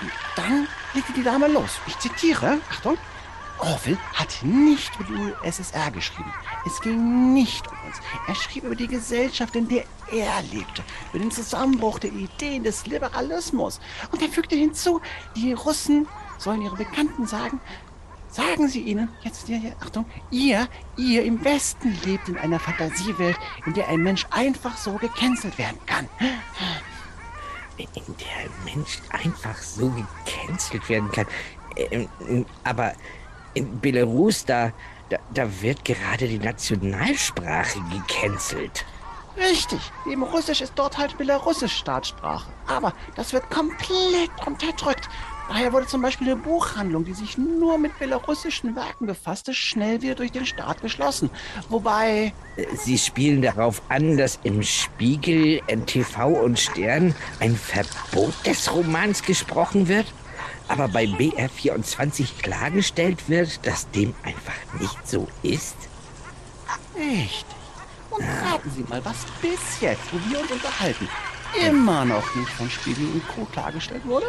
[0.01, 1.79] Und dann legte die Dame los.
[1.87, 2.97] Ich zitiere, Achtung,
[3.59, 6.33] Orwell hat nicht über die USSR geschrieben.
[6.67, 8.01] Es ging nicht um uns.
[8.27, 12.87] Er schrieb über die Gesellschaft, in der er lebte, über den Zusammenbruch der Ideen des
[12.87, 13.81] Liberalismus.
[14.11, 15.01] Und er fügte hinzu,
[15.37, 16.07] die Russen
[16.39, 17.61] sollen ihre Bekannten sagen,
[18.29, 23.75] sagen Sie ihnen, jetzt, ja, Achtung, ihr, ihr im Westen lebt in einer Fantasiewelt, in
[23.75, 26.09] der ein Mensch einfach so gecancelt werden kann.
[27.79, 31.27] in der ein Mensch einfach so gecancelt werden kann.
[31.77, 32.93] Ähm, aber
[33.59, 34.73] in Belarus, da,
[35.11, 38.85] da, da wird gerade die Nationalsprache gecancelt.
[39.39, 42.51] Richtig, eben Russisch ist dort halt Belarussisch Staatssprache.
[42.67, 45.09] Aber das wird komplett unterdrückt.
[45.49, 50.15] Daher wurde zum Beispiel eine Buchhandlung, die sich nur mit belarussischen Werken befasste, schnell wieder
[50.15, 51.31] durch den Staat geschlossen.
[51.71, 52.35] Wobei,
[52.75, 59.89] Sie spielen darauf an, dass im Spiegel, NTV und Stern ein Verbot des Romans gesprochen
[59.89, 60.07] wird,
[60.69, 65.77] aber bei BR24 klargestellt wird, dass dem einfach nicht so ist?
[66.99, 67.57] richtig.
[68.11, 71.09] Und raten Sie mal, was bis jetzt, wo wir uns unterhalten,
[71.67, 73.45] immer noch nicht von Spiegel und Co.
[73.47, 74.27] klargestellt wurde?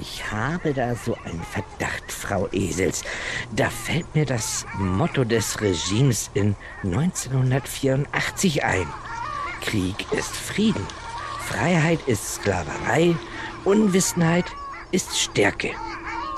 [0.00, 3.02] Ich habe da so einen Verdacht, Frau Esels.
[3.52, 8.86] Da fällt mir das Motto des Regimes in 1984 ein.
[9.60, 10.86] Krieg ist Frieden.
[11.40, 13.16] Freiheit ist Sklaverei.
[13.64, 14.46] Unwissenheit
[14.94, 15.70] ist Stärke.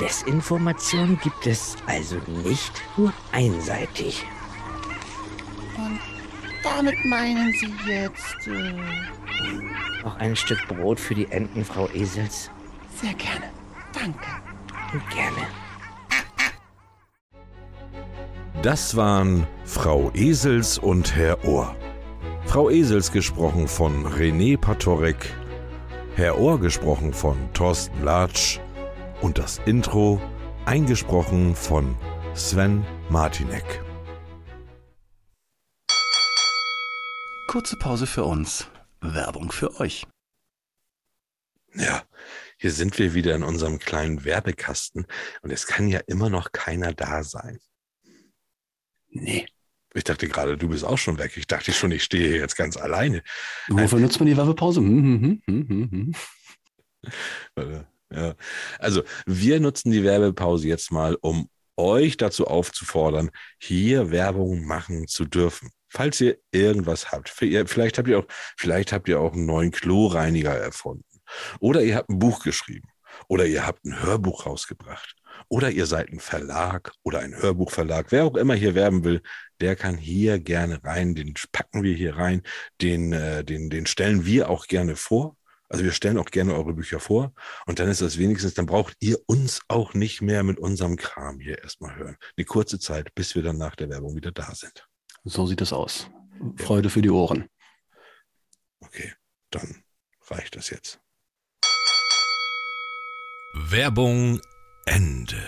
[0.01, 4.25] Desinformation gibt es also nicht nur einseitig.
[5.77, 6.01] Und
[6.64, 8.73] damit meinen Sie jetzt, äh,
[10.03, 12.51] Noch ein Stück Brot für die Enten, Frau Esels?
[13.01, 13.51] sehr gerne.
[13.92, 14.27] Danke.
[15.14, 15.47] Gerne.
[18.62, 21.77] Das waren Frau Esels und Herr Ohr.
[22.47, 25.35] Frau Esels gesprochen von René Patorek,
[26.17, 28.59] Herr Ohr gesprochen von Thorsten Latsch
[29.21, 30.19] und das Intro
[30.65, 31.95] eingesprochen von
[32.35, 33.83] Sven Martinek.
[37.49, 38.67] Kurze Pause für uns.
[39.03, 40.07] Werbung für euch.
[41.75, 42.03] Ja,
[42.57, 45.07] hier sind wir wieder in unserem kleinen Werbekasten
[45.43, 47.61] und es kann ja immer noch keiner da sein.
[49.11, 49.47] Nee.
[49.97, 51.37] Ich dachte gerade, du bist auch schon weg.
[51.37, 53.23] Ich dachte schon, ich stehe hier jetzt ganz alleine.
[53.69, 54.81] Wofür nutzt man die Werbepause?
[54.81, 56.13] Hm, hm, hm, hm, hm,
[57.57, 57.87] hm.
[58.13, 58.35] Ja.
[58.79, 65.25] Also wir nutzen die Werbepause jetzt mal, um euch dazu aufzufordern, hier Werbung machen zu
[65.25, 65.71] dürfen.
[65.89, 70.55] Falls ihr irgendwas habt, vielleicht habt ihr auch, vielleicht habt ihr auch einen neuen Kloreiniger
[70.55, 71.05] erfunden.
[71.59, 72.89] Oder ihr habt ein Buch geschrieben.
[73.29, 75.17] Oder ihr habt ein Hörbuch rausgebracht.
[75.49, 78.07] Oder ihr seid ein Verlag oder ein Hörbuchverlag.
[78.11, 79.23] Wer auch immer hier werben will,
[79.61, 81.15] der kann hier gerne rein.
[81.15, 82.43] Den packen wir hier rein.
[82.81, 85.37] Den, äh, den, den stellen wir auch gerne vor.
[85.69, 87.33] Also wir stellen auch gerne eure Bücher vor.
[87.67, 91.41] Und dann ist das wenigstens, dann braucht ihr uns auch nicht mehr mit unserem Kram
[91.41, 92.17] hier erstmal hören.
[92.37, 94.87] Eine kurze Zeit, bis wir dann nach der Werbung wieder da sind.
[95.25, 96.09] So sieht es aus.
[96.57, 97.49] Freude für die Ohren.
[98.81, 99.13] Okay,
[99.51, 99.83] dann
[100.29, 101.01] reicht das jetzt.
[103.55, 104.41] Werbung
[104.87, 105.42] Ende.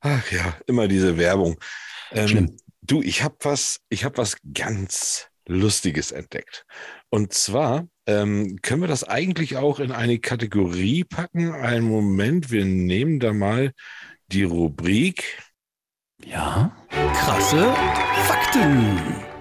[0.00, 1.56] Ach ja, immer diese Werbung.
[2.10, 2.56] Ähm, Schlimm.
[2.82, 6.66] Du, ich habe was, ich habe was ganz Lustiges entdeckt.
[7.08, 11.52] Und zwar ähm, können wir das eigentlich auch in eine Kategorie packen.
[11.52, 13.72] Einen Moment, wir nehmen da mal
[14.28, 15.42] die Rubrik.
[16.24, 16.76] Ja.
[16.90, 17.72] Krasse
[18.26, 19.33] Fakten.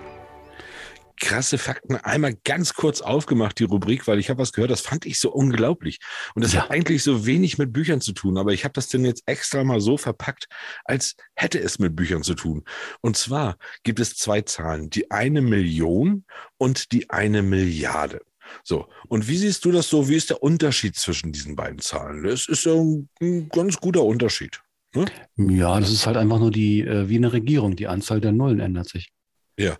[1.23, 5.05] Krasse Fakten einmal ganz kurz aufgemacht, die Rubrik, weil ich habe was gehört, das fand
[5.05, 5.99] ich so unglaublich.
[6.35, 6.63] Und das Ja.
[6.63, 9.63] hat eigentlich so wenig mit Büchern zu tun, aber ich habe das denn jetzt extra
[9.63, 10.47] mal so verpackt,
[10.83, 12.63] als hätte es mit Büchern zu tun.
[13.01, 16.25] Und zwar gibt es zwei Zahlen, die eine Million
[16.57, 18.21] und die eine Milliarde.
[18.63, 20.09] So, und wie siehst du das so?
[20.09, 22.25] Wie ist der Unterschied zwischen diesen beiden Zahlen?
[22.25, 24.61] Es ist ja ein, ein ganz guter Unterschied.
[24.93, 25.05] Ne?
[25.37, 27.75] Ja, das ist halt einfach nur die, äh, wie eine Regierung.
[27.75, 29.09] Die Anzahl der Nullen ändert sich.
[29.57, 29.77] Ja,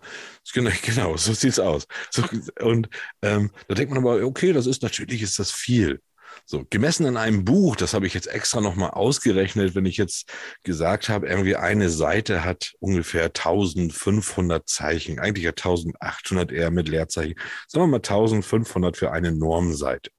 [0.84, 1.86] genau, so sieht's aus.
[2.10, 2.22] So,
[2.60, 2.88] und
[3.22, 6.00] ähm, da denkt man aber, okay, das ist natürlich ist das viel.
[6.46, 10.28] So, gemessen an einem Buch, das habe ich jetzt extra nochmal ausgerechnet, wenn ich jetzt
[10.64, 17.34] gesagt habe, irgendwie eine Seite hat ungefähr 1500 Zeichen, eigentlich ja 1800 eher mit Leerzeichen,
[17.68, 20.10] sagen wir mal 1500 für eine Normseite.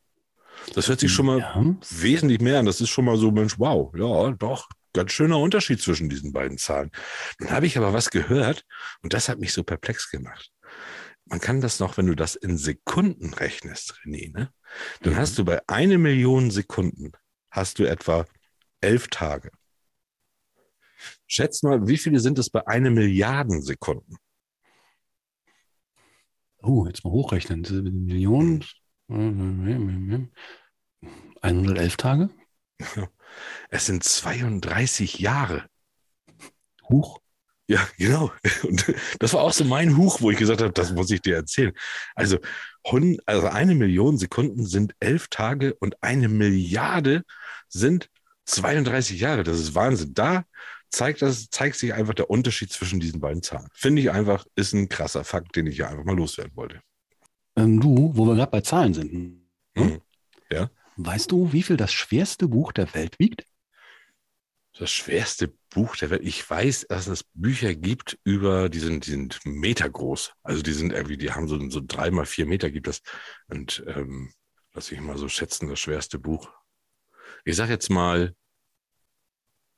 [0.74, 1.64] Das hört sich schon mal Ja.
[1.90, 2.66] wesentlich mehr an.
[2.66, 6.58] Das ist schon mal so, Mensch, wow, ja, doch, ganz schöner Unterschied zwischen diesen beiden
[6.58, 6.90] Zahlen.
[7.38, 8.64] Dann habe ich aber was gehört
[9.02, 10.50] und das hat mich so perplex gemacht.
[11.26, 14.52] Man kann das noch, wenn du das in Sekunden rechnest, René, ne?
[15.02, 17.12] Dann hast du bei eine Million Sekunden
[17.50, 18.26] hast du etwa
[18.80, 19.50] elf Tage.
[21.26, 24.16] Schätz mal, wie viele sind es bei eine Milliarden Sekunden?
[26.62, 27.62] Oh, jetzt mal hochrechnen.
[28.06, 28.64] Millionen.
[31.42, 32.30] 111 Tage?
[33.68, 35.66] Es sind 32 Jahre.
[36.88, 37.20] Huch.
[37.66, 38.32] Ja, genau.
[38.64, 41.36] Und das war auch so mein Huch, wo ich gesagt habe, das muss ich dir
[41.36, 41.72] erzählen.
[42.16, 42.38] Also,
[43.26, 47.22] also eine Million Sekunden sind elf Tage und eine Milliarde
[47.68, 48.08] sind
[48.46, 49.44] 32 Jahre.
[49.44, 50.14] Das ist Wahnsinn.
[50.14, 50.44] Da
[50.88, 53.68] zeigt, das, zeigt sich einfach der Unterschied zwischen diesen beiden Zahlen.
[53.72, 56.80] Finde ich einfach, ist ein krasser Fakt, den ich hier einfach mal loswerden wollte.
[57.56, 59.12] Ähm, du, wo wir gerade bei Zahlen sind.
[59.12, 59.46] hm?
[59.74, 60.00] Mhm.
[60.50, 60.70] Ja.
[61.02, 63.44] Weißt du, wie viel das schwerste Buch der Welt wiegt?
[64.78, 66.22] Das schwerste Buch der Welt.
[66.24, 70.32] Ich weiß, dass es Bücher gibt über, die sind, die sind Meter groß.
[70.42, 73.02] Also die sind irgendwie, die haben so, so drei mal vier Meter gibt das.
[73.48, 74.32] Und ähm,
[74.72, 76.50] lass ich mal so schätzen, das schwerste Buch.
[77.44, 78.34] Ich sag jetzt mal,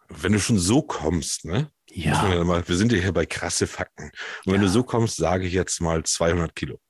[0.09, 1.71] wenn du schon so kommst, ne?
[1.91, 4.11] Ja, ja mal, wir sind ja hier bei krasse Fakten.
[4.45, 4.63] Und wenn Ja.
[4.63, 6.81] du so kommst, sage ich jetzt mal 200 Kilo.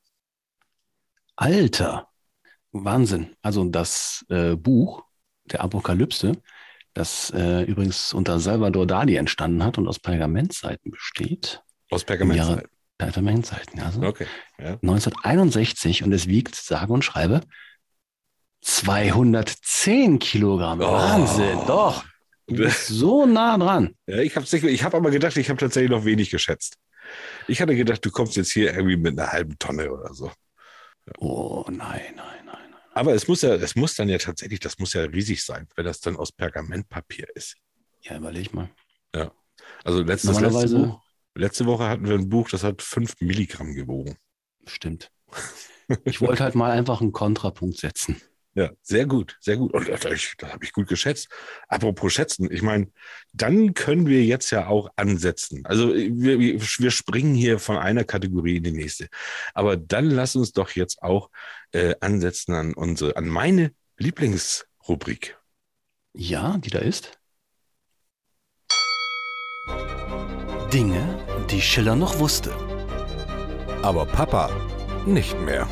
[1.37, 2.09] Alter.
[2.73, 3.35] Wahnsinn.
[3.43, 5.05] Also das äh, Buch
[5.45, 6.33] der Apokalypse,
[6.95, 11.63] das äh, übrigens unter Salvador Dali entstanden hat und aus Pergamentseiten besteht.
[11.91, 12.39] Aus Im Pergament.
[12.39, 12.65] Jahre-
[12.99, 14.03] Pergamentseiten, also.
[14.03, 14.27] Okay.
[14.59, 14.75] Ja.
[14.75, 17.41] 1961 und es wiegt, sage und schreibe,
[18.61, 20.81] 210 Kilogramm.
[20.81, 20.93] Oh.
[20.93, 22.05] Wahnsinn, doch.
[22.47, 23.97] Du bist so nah dran.
[24.07, 26.77] Ja, ich habe ich hab aber gedacht, ich habe tatsächlich noch wenig geschätzt.
[27.49, 30.31] Ich hatte gedacht, du kommst jetzt hier irgendwie mit einer halben Tonne oder so.
[31.19, 32.17] Oh nein, nein, nein.
[32.17, 32.42] nein.
[32.95, 35.85] Aber es muss ja, es muss dann ja tatsächlich, das muss ja riesig sein, wenn
[35.85, 37.57] das dann aus Pergamentpapier ist.
[38.03, 38.71] Ja, überleg mal.
[39.85, 41.01] Also letztes, letzte, Buch,
[41.35, 44.17] letzte Woche hatten wir ein Buch, das hat fünf Milligramm gewogen.
[44.67, 45.11] Stimmt.
[46.05, 48.21] Ich wollte halt mal einfach einen Kontrapunkt setzen.
[48.55, 49.73] Ja, sehr gut, sehr gut.
[49.73, 51.29] Und das, das habe ich gut geschätzt.
[51.69, 52.89] Apropos schätzen, ich meine,
[53.33, 55.65] dann können wir jetzt ja auch ansetzen.
[55.65, 59.09] Also wir, wir springen hier von einer Kategorie in die nächste.
[59.55, 61.31] Aber dann lass uns doch jetzt auch
[61.73, 65.39] äh, ansetzen an unsere, an meine Lieblingsrubrik.
[66.13, 67.19] Ja, die da ist.
[70.73, 72.53] Dinge, die Schiller noch wusste.
[73.83, 74.51] Aber Papa
[75.07, 75.67] nicht mehr.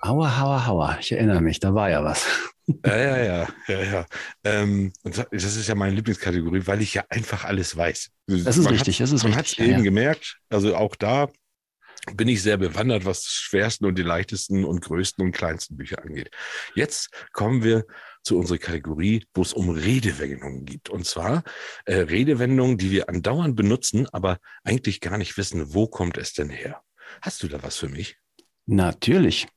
[0.00, 0.98] Aua, hauer, hauer.
[1.00, 2.26] Ich erinnere mich, da war ja was.
[2.84, 4.06] Ja, ja, ja, ja, ja.
[4.44, 8.10] Ähm, und das ist ja meine Lieblingskategorie, weil ich ja einfach alles weiß.
[8.26, 9.58] Das ist man richtig, das ist man richtig.
[9.58, 9.84] hat eben ja, ja.
[9.84, 11.28] gemerkt, also auch da
[12.14, 16.02] bin ich sehr bewandert, was die schwersten und die leichtesten und größten und kleinsten Bücher
[16.02, 16.30] angeht.
[16.74, 17.84] Jetzt kommen wir
[18.22, 20.90] zu unserer Kategorie, wo es um Redewendungen geht.
[20.90, 21.42] Und zwar
[21.86, 26.50] äh, Redewendungen, die wir andauernd benutzen, aber eigentlich gar nicht wissen, wo kommt es denn
[26.50, 26.82] her.
[27.22, 28.16] Hast du da was für mich?
[28.66, 29.48] Natürlich.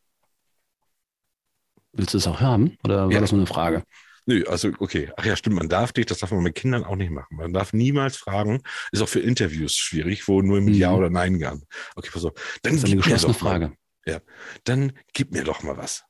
[1.93, 2.77] Willst du es auch haben?
[2.84, 3.19] Oder war Ja.
[3.19, 3.84] das nur eine Frage?
[4.25, 5.12] Nö, also okay.
[5.17, 7.36] Ach ja, stimmt, man darf dich, das darf man mit Kindern auch nicht machen.
[7.38, 8.62] Man darf niemals fragen.
[8.91, 10.80] Ist auch für Interviews schwierig, wo nur mit Mhm.
[10.80, 11.63] Ja oder Nein gern.
[11.95, 12.34] Okay, pass auf.
[12.62, 14.21] Dann Das ist eine gib mir geschlossene doch mal- Frage.
[14.63, 16.04] Dann gib mir doch mal was.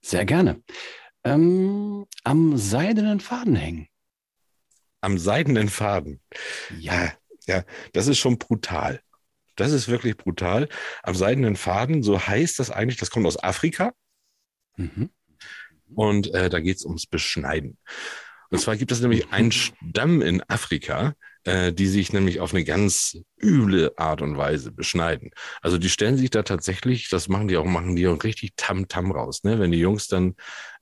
[0.00, 0.60] Sehr gerne.
[1.24, 3.88] Ähm, am seidenen Faden hängen.
[5.00, 6.20] Am seidenen Faden.
[6.78, 7.12] Ja,
[7.46, 9.00] ja, das ist schon brutal.
[9.56, 10.68] Das ist wirklich brutal.
[11.02, 13.92] Am seidenen Faden, so heißt das eigentlich, das kommt aus Afrika
[14.76, 15.10] Mhm.
[15.94, 17.78] Und äh, da geht es ums Beschneiden.
[18.50, 22.64] Und zwar gibt es nämlich einen Stamm in Afrika, äh, die sich nämlich auf eine
[22.64, 25.30] ganz üble Art und Weise beschneiden.
[25.62, 29.10] Also die stellen sich da tatsächlich, das machen die auch, machen die auch richtig Tam-Tam
[29.10, 29.42] raus.
[29.42, 29.58] Ne?
[29.58, 30.34] Wenn die Jungs dann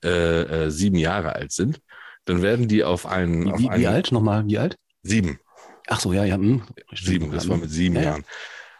[0.04, 1.80] äh, äh, sieben Jahre alt sind,
[2.24, 4.12] dann werden die auf einen, Wie, auf wie, einen wie alt?
[4.12, 4.76] Nochmal, wie alt?
[5.02, 5.38] sieben.
[5.86, 6.36] Ach so, ja, ja.
[6.36, 6.62] hm.
[6.94, 8.08] Sieben, das war mit sieben Ja, ja.
[8.10, 8.24] Jahren.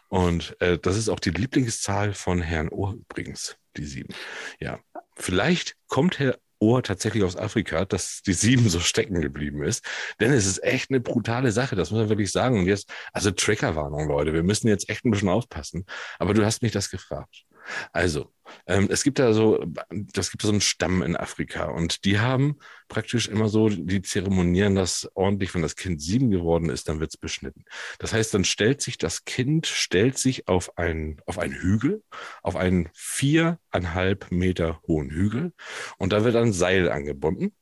[0.09, 4.13] Und äh, das ist auch die Lieblingszahl von Herrn Ohr übrigens, die sieben.
[4.59, 4.81] Ja,
[5.21, 9.85] vielleicht kommt Herr Ohr tatsächlich aus Afrika, dass die sieben so stecken geblieben ist.
[10.21, 12.59] Denn es ist echt eine brutale Sache, das muss man wirklich sagen.
[12.59, 15.87] Und jetzt, also Triggerwarnung, Leute, wir müssen jetzt echt ein bisschen aufpassen.
[16.19, 17.45] Aber du hast mich das gefragt.
[17.93, 18.33] Also,
[18.67, 22.59] ähm, es gibt da so, das gibt so einen Stamm in Afrika und die haben
[22.89, 27.17] praktisch immer so, die zeremonieren das ordentlich, wenn das Kind sieben geworden ist, dann wird's
[27.17, 27.65] beschnitten.
[27.99, 32.03] Das heißt, dann stellt sich das Kind, stellt sich auf einen, auf einen Hügel,
[32.43, 35.53] auf einen viereinhalb Meter hohen Hügel
[35.99, 37.55] und da wird ein Seil angebunden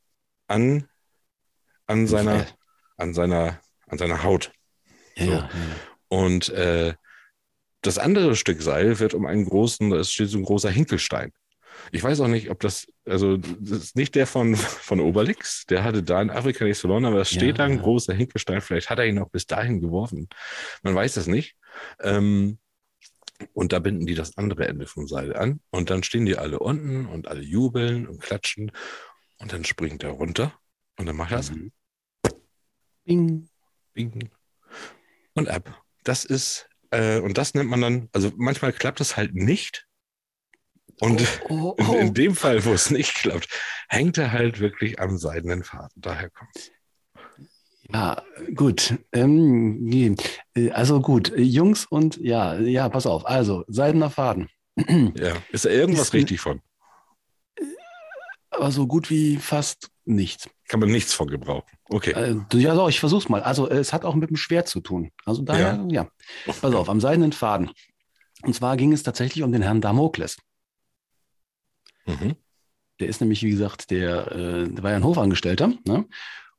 [0.47, 0.89] an,
[1.87, 2.47] an seiner,
[2.97, 4.53] an seiner, an seiner Haut.
[5.17, 5.25] So.
[5.25, 5.51] ja, ja.
[6.09, 6.95] Und äh,
[7.83, 11.33] das andere Stück Seil wird um einen großen, da steht so ein großer Hinkelstein.
[11.93, 15.85] Ich weiß auch nicht, ob das, also das ist nicht der von, von Obelix, der
[15.85, 17.83] hatte da in Afrika nichts verloren, aber es Ja, steht da ein ja.
[17.83, 20.29] großer Hinkelstein, vielleicht hat er ihn auch bis dahin geworfen.
[20.83, 21.57] Man weiß das nicht.
[22.01, 22.59] Ähm,
[23.53, 26.59] und da binden die das andere Ende vom Seil an und dann stehen die alle
[26.59, 28.73] unten und alle jubeln und klatschen
[29.39, 30.59] und dann springt er runter
[30.99, 31.73] und dann macht er das Mhm.
[33.05, 33.49] Bing.
[33.95, 34.31] Bing.
[35.35, 35.83] Und ab.
[36.05, 39.87] Das ist, äh, und das nennt man dann, also manchmal klappt es halt nicht.
[41.01, 43.49] Und Oh, in, oh, in dem Fall, wo es nicht klappt,
[43.89, 45.93] hängt er halt wirklich am seidenen Faden.
[45.97, 46.71] Daher kommt's.
[47.91, 48.23] Ja,
[48.55, 48.99] gut.
[49.13, 50.17] Ähm.
[50.55, 53.27] Äh, also gut, Jungs und ja, ja, pass auf.
[53.27, 54.49] Also, seidener Faden.
[54.77, 55.35] Ja.
[55.51, 56.61] Ist da irgendwas Ist- richtig von?
[58.51, 60.49] Aber so gut wie fast nichts.
[60.69, 61.71] Kann man nichts von gebrauchen.
[61.89, 62.13] Okay.
[62.13, 63.43] Äh, ja, so, ich versuch's mal.
[63.43, 65.11] Also, es hat auch mit dem Schwert zu tun.
[65.25, 66.09] Also daher, ja.
[66.47, 67.71] Pass auf, am seidenen Faden.
[68.43, 70.39] Und zwar ging es tatsächlich um den Herrn Damokles.
[72.07, 72.37] Mhm.
[73.01, 76.07] Der ist nämlich, wie gesagt, der, äh, der war ja ein Hofangestellter, ne?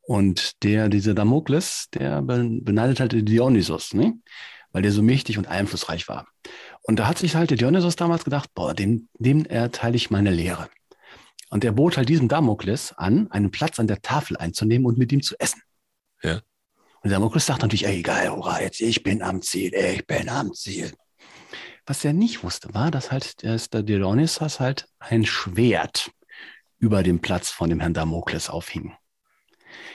[0.02, 4.20] Und der, dieser Damokles, der be- beneidet halt Dionysos, ne?
[4.72, 6.28] Weil der so mächtig und einflussreich war.
[6.82, 10.32] Und da hat sich halt der Dionysos damals gedacht, boah, dem, dem erteile ich meine
[10.32, 10.70] Lehre.
[11.50, 15.12] Und er bot halt diesem Damokles an, einen Platz an der Tafel einzunehmen und mit
[15.12, 15.62] ihm zu essen.
[16.22, 16.36] Ja.
[17.02, 20.30] Und der Damokles sagt natürlich, ey, geil, hurra, jetzt, ich bin am Ziel, ich bin
[20.30, 20.94] am Ziel.
[21.86, 26.12] Was er nicht wusste, war, dass halt der Dionysos halt ein Schwert
[26.78, 28.94] über dem Platz von dem Herrn Damokles aufhing,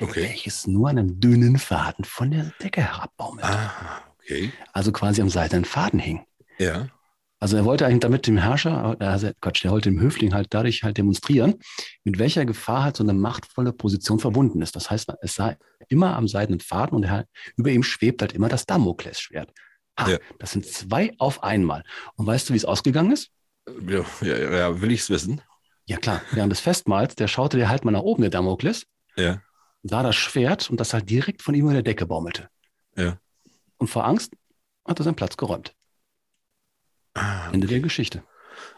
[0.01, 0.23] Okay.
[0.25, 3.49] welches nur an einem dünnen Faden von der Decke herabbaumelte.
[3.49, 4.53] Ah, okay.
[4.73, 6.25] Also quasi am seidenen Faden hing.
[6.59, 6.88] Ja.
[7.45, 10.47] Also er wollte eigentlich damit dem Herrscher, äh, also Quatsch, der wollte dem Höfling halt
[10.55, 11.57] dadurch halt demonstrieren,
[12.03, 14.75] mit welcher Gefahr halt so eine machtvolle Position verbunden ist.
[14.77, 17.27] Das heißt, es sei immer am seidenen Faden und er,
[17.57, 19.53] über ihm schwebt halt immer das Damoklesschwert.
[19.95, 20.19] Ah, Ja.
[20.38, 21.85] Das sind zwei auf einmal.
[22.15, 23.29] Und weißt du, wie es ausgegangen ist?
[23.87, 25.42] Ja, ja, ja will ich's wissen?
[25.85, 28.87] Ja klar, während des Festmahls, der schaute der halt mal nach oben, der Damokles,
[29.17, 29.42] Ja.
[29.83, 32.49] sah das Schwert und das halt direkt von ihm über der Decke baumelte.
[32.97, 33.19] Ja.
[33.77, 34.33] Und vor Angst
[34.88, 35.75] hat er seinen Platz geräumt.
[37.15, 38.23] Ah, Ende der Geschichte.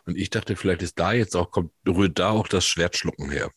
[0.05, 3.51] Und ich dachte, vielleicht ist da jetzt auch, kommt, rührt da auch das Schwertschlucken her.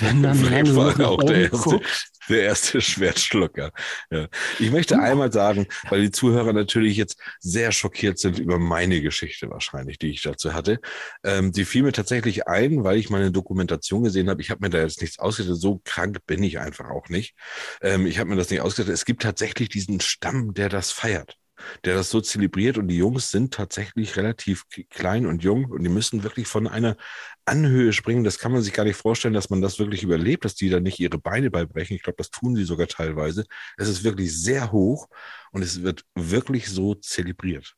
[0.00, 1.80] Wenn dann Vielleicht war nach auch der erste,
[2.28, 3.72] der erste Schwertschlucker.
[4.10, 4.28] Ja.
[4.58, 9.50] Ich möchte einmal sagen, weil die Zuhörer natürlich jetzt sehr schockiert sind über meine Geschichte
[9.50, 10.80] wahrscheinlich, die ich dazu hatte.
[11.24, 14.40] Ähm, die fiel mir tatsächlich ein, weil ich meine Dokumentation gesehen habe.
[14.40, 15.56] Ich habe mir da jetzt nichts ausgedacht.
[15.56, 17.34] So krank bin ich einfach auch nicht.
[17.80, 18.92] Ähm, ich habe mir das nicht ausgedacht.
[18.92, 21.36] Es gibt tatsächlich diesen Stamm, der das feiert
[21.84, 25.88] der das so zelebriert und die Jungs sind tatsächlich relativ klein und jung und die
[25.88, 26.96] müssen wirklich von einer
[27.44, 28.24] Anhöhe springen.
[28.24, 30.80] Das kann man sich gar nicht vorstellen, dass man das wirklich überlebt, dass die da
[30.80, 31.96] nicht ihre Beine beibrechen.
[31.96, 33.44] Ich glaube, das tun sie sogar teilweise.
[33.76, 35.08] Es ist wirklich sehr hoch
[35.50, 37.74] und es wird wirklich so zelebriert.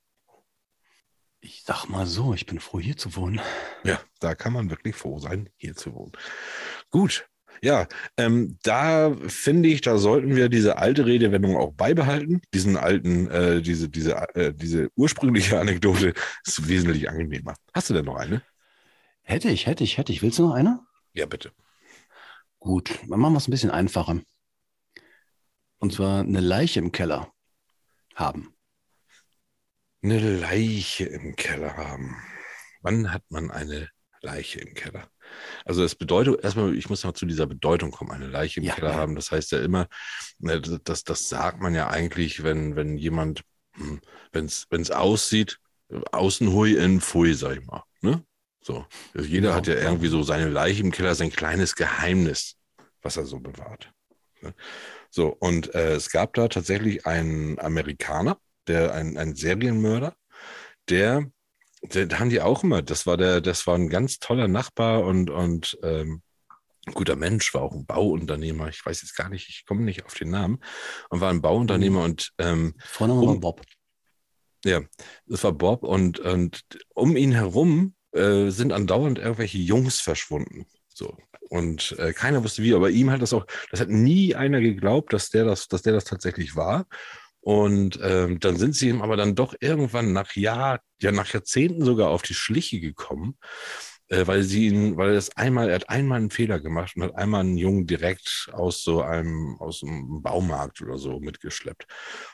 [1.41, 3.41] Ich sag mal so, ich bin froh, hier zu wohnen.
[3.85, 6.13] Ja, da kann man wirklich froh sein, hier zu wohnen.
[6.91, 7.29] Gut.
[7.63, 7.87] Ja,
[8.17, 12.43] ähm, da finde ich, da sollten wir diese alte Redewendung auch beibehalten.
[12.53, 16.15] Diesen alten, äh, diese, diese, äh, diese ursprüngliche Anekdote
[16.47, 17.55] ist wesentlich angenehmer.
[17.73, 18.43] Hast du denn noch eine?
[19.23, 20.23] Hätte ich, hätte ich, hätte ich.
[20.23, 20.81] Willst du noch eine?
[21.15, 21.53] Ja, bitte.
[22.59, 24.21] Gut, dann machen wir es ein bisschen einfacher.
[25.79, 27.33] Und zwar eine Leiche im Keller
[28.15, 28.55] haben.
[30.03, 32.17] Eine Leiche im Keller haben.
[32.83, 33.89] Wann hat man eine
[34.21, 35.09] Leiche im Keller?
[35.65, 38.75] Also das bedeutet, erstmal, ich muss noch zu dieser Bedeutung kommen, eine Leiche im Ja,
[38.75, 38.97] Keller ja.
[38.97, 39.15] haben.
[39.15, 39.87] Das heißt ja immer,
[40.39, 43.43] das, das sagt man ja eigentlich, wenn, wenn jemand,
[44.33, 45.59] wenn es aussieht,
[46.13, 47.83] außen hui, innen pfui, sag ich mal.
[48.01, 48.25] Ne?
[48.63, 48.87] So.
[49.15, 49.55] Also jeder Genau.
[49.55, 52.57] hat ja irgendwie so seine Leiche im Keller, sein kleines Geheimnis,
[53.03, 53.93] was er so bewahrt.
[54.41, 54.55] Ne?
[55.11, 60.17] So, und äh, es gab da tatsächlich einen Amerikaner, der ein, ein Serienmörder,
[60.89, 61.31] der, der,
[61.89, 65.31] da haben die auch immer, das war der, das war ein ganz toller Nachbar und,
[65.31, 66.23] und ähm,
[66.87, 70.05] ein guter Mensch, war auch ein Bauunternehmer, ich weiß jetzt gar nicht, ich komme nicht
[70.05, 70.61] auf den Namen,
[71.09, 73.63] und war ein Bauunternehmer und ähm, Vorname Um- war Bob.
[74.65, 74.83] ja,
[75.27, 76.65] das war Bob und, und
[76.95, 80.67] um ihn herum äh, sind andauernd irgendwelche Jungs verschwunden.
[80.89, 81.17] So.
[81.49, 85.13] Und äh, keiner wusste wie, aber ihm hat das auch, das hat nie einer geglaubt,
[85.13, 86.87] dass der das, dass der das tatsächlich war.
[87.45, 91.85] Und ähm, dann sind sie ihm aber dann doch irgendwann nach Jahr, ja nach Jahrzehnten
[91.85, 93.37] sogar auf die Schliche gekommen,
[94.09, 97.03] äh, weil sie ihn, weil er das einmal, er hat einmal einen Fehler gemacht und
[97.03, 101.87] hat einmal einen Jungen direkt aus so einem, aus einem Baumarkt oder so mitgeschleppt.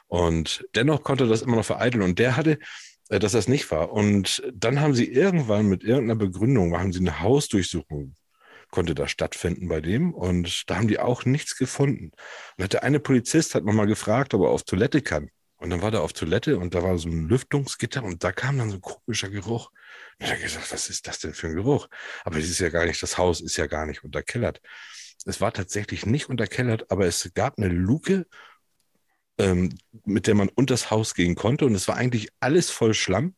[0.06, 2.02] Und dennoch konnte er das immer noch vereiteln.
[2.02, 2.60] Und der hatte,
[3.08, 3.90] äh, dass das nicht war.
[3.92, 8.14] Und dann haben sie irgendwann mit irgendeiner Begründung, haben sie eine Hausdurchsuchung,
[8.70, 10.14] konnte da stattfinden bei dem.
[10.14, 12.12] Und da haben die auch nichts gefunden.
[12.58, 15.30] Und der eine Polizist hat nochmal gefragt, ob er auf Toilette kann.
[15.60, 18.56] Und dann war der auf Toilette und da war so ein Lüftungsgitter und da kam
[18.56, 19.70] dann so ein komischer Geruch.
[20.18, 21.86] Und er hat gesagt, was ist das denn für ein Geruch?
[22.24, 24.62] Aber es ist ja gar nicht, das Haus ist ja gar nicht unterkellert.
[25.26, 28.26] Es war tatsächlich nicht unterkellert, aber es gab eine Luke,
[29.38, 33.36] ähm, mit der man unters Haus gehen konnte und es war eigentlich alles voll Schlamm.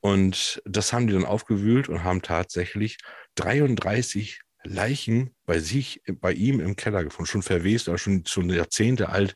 [0.00, 2.98] Und das haben die dann aufgewühlt und haben tatsächlich
[3.36, 9.08] 33 Leichen bei sich, bei ihm im Keller gefunden, schon verwest oder schon, schon Jahrzehnte
[9.10, 9.34] alt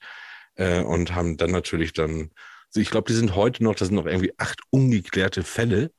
[0.57, 2.31] äh, und haben dann natürlich dann,
[2.69, 5.93] also ich glaube, die sind heute noch, das sind noch irgendwie acht ungeklärte Fälle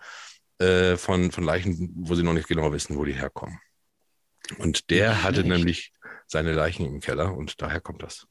[0.60, 3.60] äh, von, von Leichen, wo sie noch nicht genau wissen, wo die herkommen.
[4.58, 5.48] Und der Nicht hatte schlecht.
[5.50, 5.94] nämlich
[6.28, 8.26] seine Leichen im Keller und daher kommt das.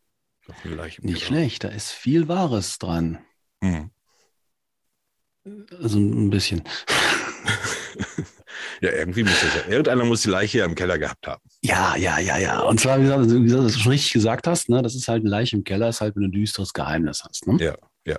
[0.46, 1.16] Nicht Keller.
[1.16, 3.18] schlecht, da ist viel Wahres dran.
[3.60, 3.90] Mhm.
[5.80, 6.62] Also ein bisschen.
[8.80, 9.70] Ja, irgendwie muss das ja.
[9.70, 11.42] Irgendeiner muss die Leiche ja im Keller gehabt haben.
[11.62, 12.60] Ja, ja, ja, ja.
[12.60, 15.06] Und zwar, wie gesagt, wie gesagt, was du schon richtig gesagt hast, ne, das ist
[15.08, 17.46] halt eine Leiche im Keller, ist halt, wenn du ein düsteres Geheimnis hast.
[17.46, 17.62] Ne?
[17.62, 17.76] Ja,
[18.06, 18.16] ja.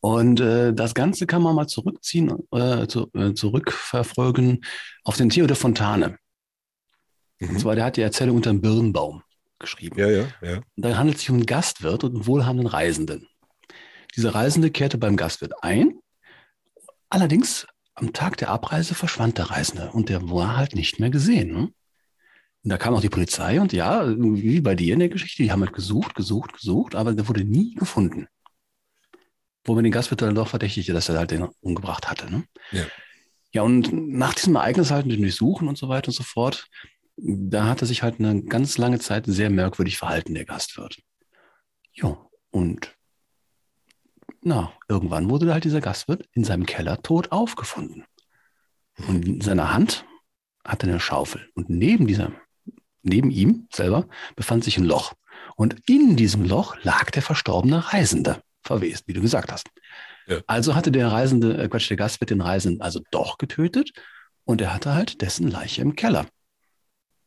[0.00, 4.64] Und äh, das Ganze kann man mal zurückziehen, äh, zu, äh, zurückverfolgen
[5.04, 6.16] auf den Theo de Fontane.
[7.40, 7.58] Und Mhm.
[7.58, 9.22] zwar, der hat die Erzählung unter dem Birnbaum
[9.58, 9.98] geschrieben.
[9.98, 10.56] Ja, ja, ja.
[10.56, 13.28] Und da handelt es sich um einen Gastwirt und einen wohlhabenden Reisenden.
[14.16, 15.98] Dieser Reisende kehrte beim Gastwirt ein.
[17.10, 21.52] Allerdings am Tag der Abreise verschwand der Reisende und der war halt nicht mehr gesehen.
[21.52, 21.72] Ne?
[22.64, 25.52] Und da kam auch die Polizei und ja, wie bei dir in der Geschichte, die
[25.52, 28.28] haben halt gesucht, gesucht, gesucht, aber der wurde nie gefunden.
[29.64, 32.30] Wo man den Gastwirt dann doch verdächtigte, dass er halt den umgebracht hatte.
[32.30, 32.44] Ne?
[32.72, 32.84] Ja.
[33.54, 36.68] Ja, und nach diesem Ereignis halt mit dem Durchsuchen und so weiter und so fort,
[37.16, 41.02] da hat er sich halt eine ganz lange Zeit sehr merkwürdig verhalten, der Gastwirt.
[41.92, 42.16] Ja,
[42.50, 42.96] und
[44.42, 48.04] na, irgendwann wurde halt dieser Gastwirt in seinem Keller tot aufgefunden.
[49.08, 50.04] Und in seiner Hand
[50.64, 51.48] hatte er eine Schaufel.
[51.54, 52.32] Und neben dieser,
[53.02, 55.14] neben ihm selber befand sich ein Loch.
[55.56, 59.68] Und in diesem Loch lag der verstorbene Reisende, verwest, wie du gesagt hast.
[60.26, 60.40] Ja.
[60.46, 63.92] Also hatte der Reisende, äh Quatsch, der Gastwirt den Reisenden also doch getötet
[64.44, 66.26] und er hatte halt dessen Leiche im Keller.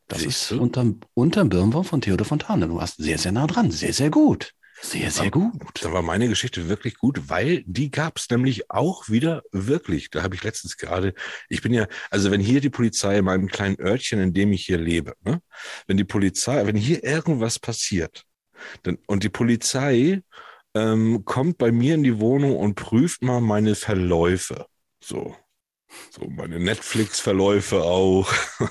[0.08, 0.62] Das Siehst ist du?
[0.62, 2.68] unterm, unterm Birnbaum von Theodor Fontane.
[2.68, 3.70] Du warst sehr, sehr nah dran.
[3.70, 4.52] Sehr, sehr gut.
[4.82, 5.54] Sehr, sehr gut.
[5.82, 10.10] Da war meine Geschichte wirklich gut, weil die gab es nämlich auch wieder wirklich.
[10.10, 11.14] Da habe ich letztens gerade,
[11.48, 14.66] ich bin ja, also wenn hier die Polizei in meinem kleinen Örtchen, in dem ich
[14.66, 15.40] hier lebe, ne,
[15.86, 18.24] wenn die Polizei, wenn hier irgendwas passiert
[18.82, 20.22] dann, und die Polizei
[20.74, 24.66] ähm, kommt bei mir in die Wohnung und prüft mal meine Verläufe.
[25.02, 25.34] So.
[26.10, 28.32] So meine Netflix-Verläufe auch.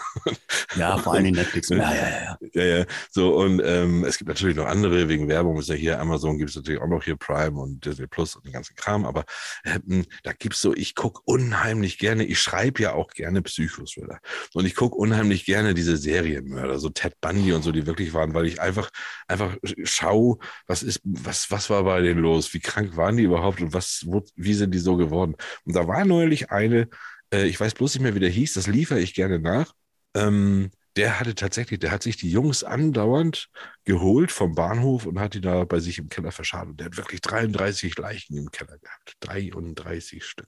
[0.76, 1.70] Ja, vor allem Netflix.
[1.70, 2.38] Ja, ja, ja.
[2.54, 2.86] Ja, ja.
[3.10, 6.50] So, und ähm, es gibt natürlich noch andere, wegen Werbung ist ja hier Amazon, gibt
[6.50, 9.24] es natürlich auch noch hier Prime und Disney Plus und den ganzen Kram, aber
[9.64, 14.20] ähm, da gibt's so, ich guck unheimlich gerne, ich schreibe ja auch gerne Psychothriller.
[14.54, 18.34] Und ich guck unheimlich gerne diese Serienmörder, so Ted Bundy und so, die wirklich waren,
[18.34, 18.90] weil ich einfach,
[19.28, 22.54] einfach schau, was ist, was, was war bei denen los?
[22.54, 25.36] Wie krank waren die überhaupt und was, wo, wie sind die so geworden?
[25.64, 26.90] Und da war neulich eine,
[27.36, 29.74] äh, ich weiß bloß nicht mehr, wie der hieß, das liefere ich gerne nach.
[30.16, 33.50] Ähm, der hatte tatsächlich, der hat sich die Jungs andauernd
[33.84, 36.80] geholt vom Bahnhof und hat die da bei sich im Keller verschadet.
[36.80, 39.18] Der hat wirklich 33 Leichen im Keller gehabt.
[39.20, 40.48] 33 Stück.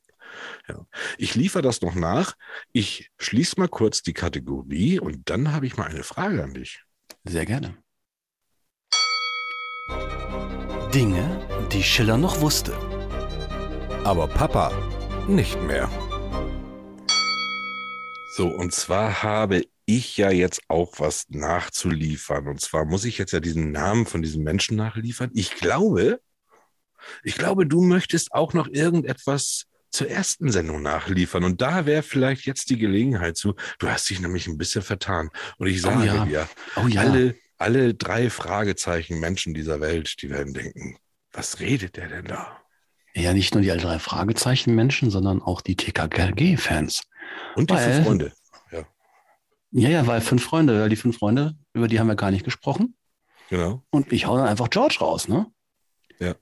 [0.70, 0.86] Ja.
[1.18, 2.36] Ich liefere das noch nach.
[2.72, 6.82] Ich schließe mal kurz die Kategorie und dann habe ich mal eine Frage an dich.
[7.26, 7.78] Sehr gerne.
[10.94, 12.74] Dinge, die Schiller noch wusste.
[14.06, 14.72] Aber Papa
[15.28, 15.90] nicht mehr.
[18.38, 22.48] So, und zwar habe ich ja jetzt auch was nachzuliefern.
[22.48, 25.32] Und zwar muss ich jetzt ja diesen Namen von diesem Menschen nachliefern.
[25.34, 26.22] Ich glaube,
[27.24, 31.46] ich glaube, du möchtest auch noch irgendetwas zur ersten Sendung nachliefern.
[31.46, 33.56] Und da wäre vielleicht jetzt die Gelegenheit zu.
[33.80, 35.32] Du hast dich nämlich ein bisschen vertan.
[35.58, 36.24] Und ich sage ja.
[36.24, 37.02] dir, Oh ja.
[37.02, 41.00] alle, alle drei Fragezeichen Menschen dieser Welt, die werden denken,
[41.32, 42.62] was redet der denn da?
[43.16, 47.02] Ja, nicht nur die alle drei Fragezeichen-Menschen, sondern auch die TKKG-Fans.
[47.56, 48.32] Und die Weil- fünf Freunde.
[48.72, 48.86] Ja,
[49.72, 52.46] Ja, ja, weil fünf Freunde, weil die fünf Freunde, über die haben wir gar nicht
[52.46, 52.96] gesprochen.
[53.50, 53.84] genau.
[53.92, 55.48] Und ich hau dann einfach George raus, ne?
[56.20, 56.36] Ja.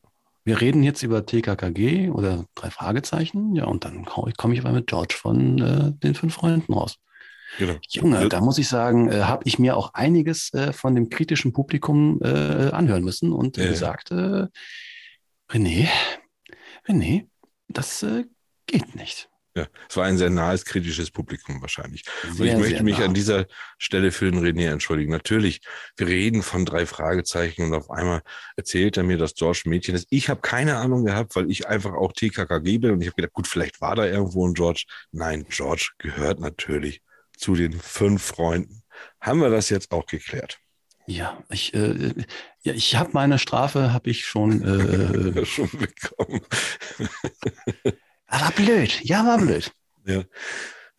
[0.44, 4.88] Wir reden jetzt über TKKG oder drei Fragezeichen, ja, und dann komme ich, aber mit
[4.88, 6.98] George von äh, den fünf Freunden raus.
[7.58, 7.76] genau.
[7.90, 8.30] Junge, Ja.
[8.30, 12.20] da muss ich sagen, äh, habe ich mir auch einiges äh, von dem kritischen Publikum
[12.22, 13.70] äh, anhören müssen und Ja, ja.
[13.72, 14.48] gesagt, äh,
[15.50, 15.88] René,
[16.88, 17.28] René,
[17.68, 18.26] das äh,
[18.68, 19.30] geht nicht.
[19.58, 22.04] Ja, es war ein sehr nahes, kritisches Publikum wahrscheinlich.
[22.24, 23.06] Und ich Sehr, möchte sehr mich nah.
[23.06, 23.46] an dieser
[23.78, 25.12] Stelle für den René entschuldigen.
[25.12, 25.62] Natürlich,
[25.96, 28.22] wir reden von drei Fragezeichen und auf einmal
[28.58, 30.08] erzählt er mir, dass George ein Mädchen ist.
[30.10, 33.34] Ich habe keine Ahnung gehabt, weil ich einfach auch TKKG bin und ich habe gedacht,
[33.34, 34.84] gut, vielleicht war da irgendwo ein George.
[35.14, 37.02] Nein, George gehört natürlich
[37.38, 38.84] zu den fünf Freunden.
[39.22, 40.60] Haben wir das jetzt auch geklärt?
[41.08, 42.14] Ja, ich, äh,
[42.64, 44.64] ja, ich habe meine Strafe, habe ich schon.
[44.64, 46.42] Äh, Schon bekommen.
[48.42, 49.72] War blöd, ja, war blöd.
[50.08, 50.24] Ja.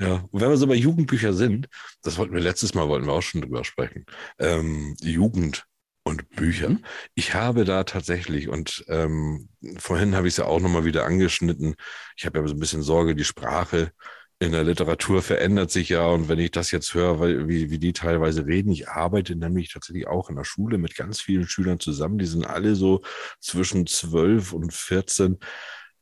[0.00, 1.68] Ja, und wenn wir so bei Jugendbücher sind,
[2.02, 4.04] das wollten wir letztes Mal, wollten wir auch schon drüber sprechen,
[4.38, 5.64] ähm, Jugend
[6.02, 6.70] und Bücher.
[6.70, 6.84] Mhm.
[7.14, 11.76] Ich habe da tatsächlich, und ähm, vorhin habe ich es ja auch nochmal wieder angeschnitten,
[12.16, 13.92] ich habe ja so ein bisschen Sorge, die Sprache
[14.38, 16.06] in der Literatur verändert sich ja.
[16.06, 19.72] Und wenn ich das jetzt höre, weil, wie, wie die teilweise reden, ich arbeite nämlich
[19.72, 23.02] tatsächlich auch in der Schule mit ganz vielen Schülern zusammen, die sind alle so
[23.40, 25.38] zwischen 12 und 14.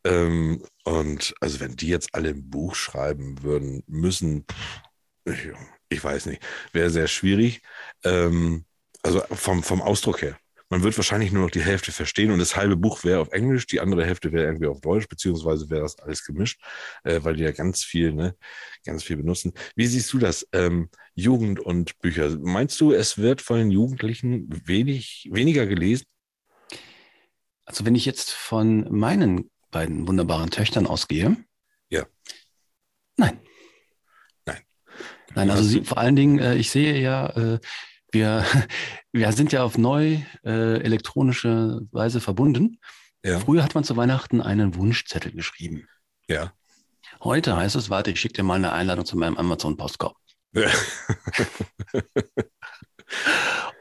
[0.05, 4.47] Ähm, und also wenn die jetzt alle ein Buch schreiben würden müssen,
[5.25, 5.49] ich,
[5.89, 6.43] ich weiß nicht,
[6.73, 7.63] wäre sehr schwierig.
[8.05, 8.65] Ähm,
[9.03, 10.39] also vom, vom Ausdruck her.
[10.71, 13.67] Man wird wahrscheinlich nur noch die Hälfte verstehen und das halbe Buch wäre auf Englisch,
[13.67, 16.61] die andere Hälfte wäre irgendwie auf Deutsch, beziehungsweise wäre das alles gemischt,
[17.05, 18.35] äh, weil die ja ganz viel, ne,
[18.85, 19.53] ganz viel benutzen.
[19.77, 20.49] Wie siehst du das?
[20.53, 22.37] Ähm, Jugend und Bücher.
[22.41, 26.07] Meinst du, es wird von den Jugendlichen wenig, weniger gelesen?
[27.67, 31.37] Also wenn ich jetzt von meinen beiden wunderbaren Töchtern ausgehe.
[31.91, 32.07] Ja.
[33.17, 33.41] Nein.
[34.47, 34.61] Nein.
[35.35, 37.59] Nein, also sie, vor allen Dingen, äh, ich sehe ja, äh,
[38.13, 38.45] wir,
[39.13, 42.79] wir sind ja auf neu äh, elektronische Weise verbunden.
[43.25, 43.41] Ja.
[43.41, 45.89] Früher hat man zu Weihnachten einen Wunschzettel geschrieben.
[46.29, 46.53] Ja.
[47.23, 50.17] Heute heißt es, warte, ich schicke dir mal eine Einladung zu meinem Amazon-Postkorb.
[50.55, 50.71] Ja.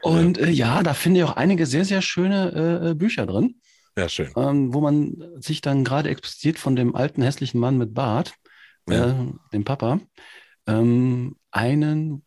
[0.02, 3.60] Und äh, ja, da finde ich auch einige sehr, sehr schöne äh, Bücher drin,
[3.96, 4.32] ja, schön.
[4.36, 8.34] ähm, wo man sich dann gerade explizit von dem alten hässlichen Mann mit Bart,
[8.88, 9.10] Ja.
[9.10, 10.00] äh, dem Papa,
[10.66, 12.24] ähm, einen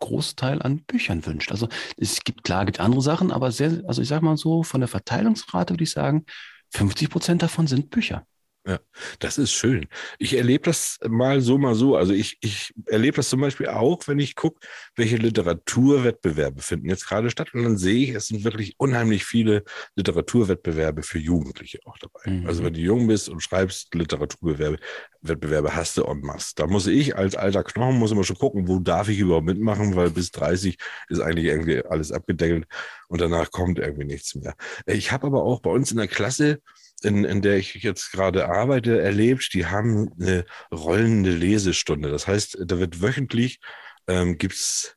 [0.00, 1.50] Großteil an Büchern wünscht.
[1.50, 4.80] Also es gibt klar, gibt andere Sachen, aber sehr, also ich sage mal so, von
[4.80, 6.24] der Verteilungsrate würde ich sagen,
[6.72, 8.26] 50 Prozent davon sind Bücher.
[8.66, 8.80] Ja,
[9.18, 9.86] das ist schön.
[10.18, 11.96] Ich erlebe das mal so, mal so.
[11.96, 17.06] Also ich, ich erlebe das zum Beispiel auch, wenn ich gucke, welche Literaturwettbewerbe finden jetzt
[17.06, 17.52] gerade statt.
[17.52, 19.64] Und dann sehe ich, es sind wirklich unheimlich viele
[19.96, 22.30] Literaturwettbewerbe für Jugendliche auch dabei.
[22.30, 22.46] Mhm.
[22.46, 24.78] Also wenn du jung bist und schreibst Literaturwettbewerbe,
[25.20, 26.52] Wettbewerbe hast du en masse.
[26.56, 29.94] Da muss ich als alter Knochen, muss immer schon gucken, wo darf ich überhaupt mitmachen,
[29.94, 30.78] weil bis 30
[31.10, 32.66] ist eigentlich irgendwie alles abgedeckelt
[33.08, 34.54] und danach kommt irgendwie nichts mehr.
[34.86, 36.60] Ich habe aber auch bei uns in der Klasse
[37.04, 42.10] in, in der ich jetzt gerade arbeite, erlebt, die haben eine rollende Lesestunde.
[42.10, 43.60] Das heißt, da wird wöchentlich,
[44.06, 44.96] ähm, gibt's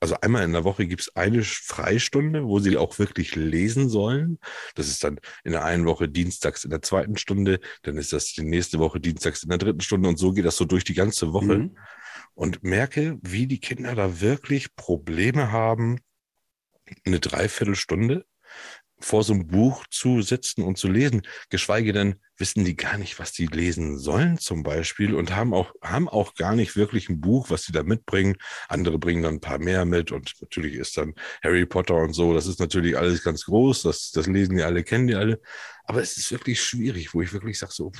[0.00, 4.38] also einmal in der Woche gibt's eine Freistunde, wo sie auch wirklich lesen sollen.
[4.76, 8.32] Das ist dann in der einen Woche dienstags in der zweiten Stunde, dann ist das
[8.32, 10.94] die nächste Woche dienstags in der dritten Stunde und so geht das so durch die
[10.94, 11.58] ganze Woche.
[11.58, 11.78] Mhm.
[12.34, 15.98] Und merke, wie die Kinder da wirklich Probleme haben,
[17.04, 18.24] eine Dreiviertelstunde
[19.00, 23.18] vor so einem Buch zu sitzen und zu lesen, geschweige denn wissen die gar nicht,
[23.18, 27.20] was die lesen sollen zum Beispiel und haben auch, haben auch gar nicht wirklich ein
[27.20, 28.36] Buch, was sie da mitbringen.
[28.68, 32.34] Andere bringen dann ein paar mehr mit und natürlich ist dann Harry Potter und so,
[32.34, 35.40] das ist natürlich alles ganz groß, das, das lesen die alle, kennen die alle.
[35.84, 37.92] Aber es ist wirklich schwierig, wo ich wirklich sage so,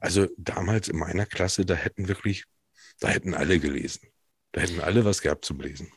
[0.00, 2.44] also damals in meiner Klasse, da hätten wirklich,
[3.00, 4.08] da hätten alle gelesen.
[4.52, 5.92] Da hätten alle was gehabt zum Lesen.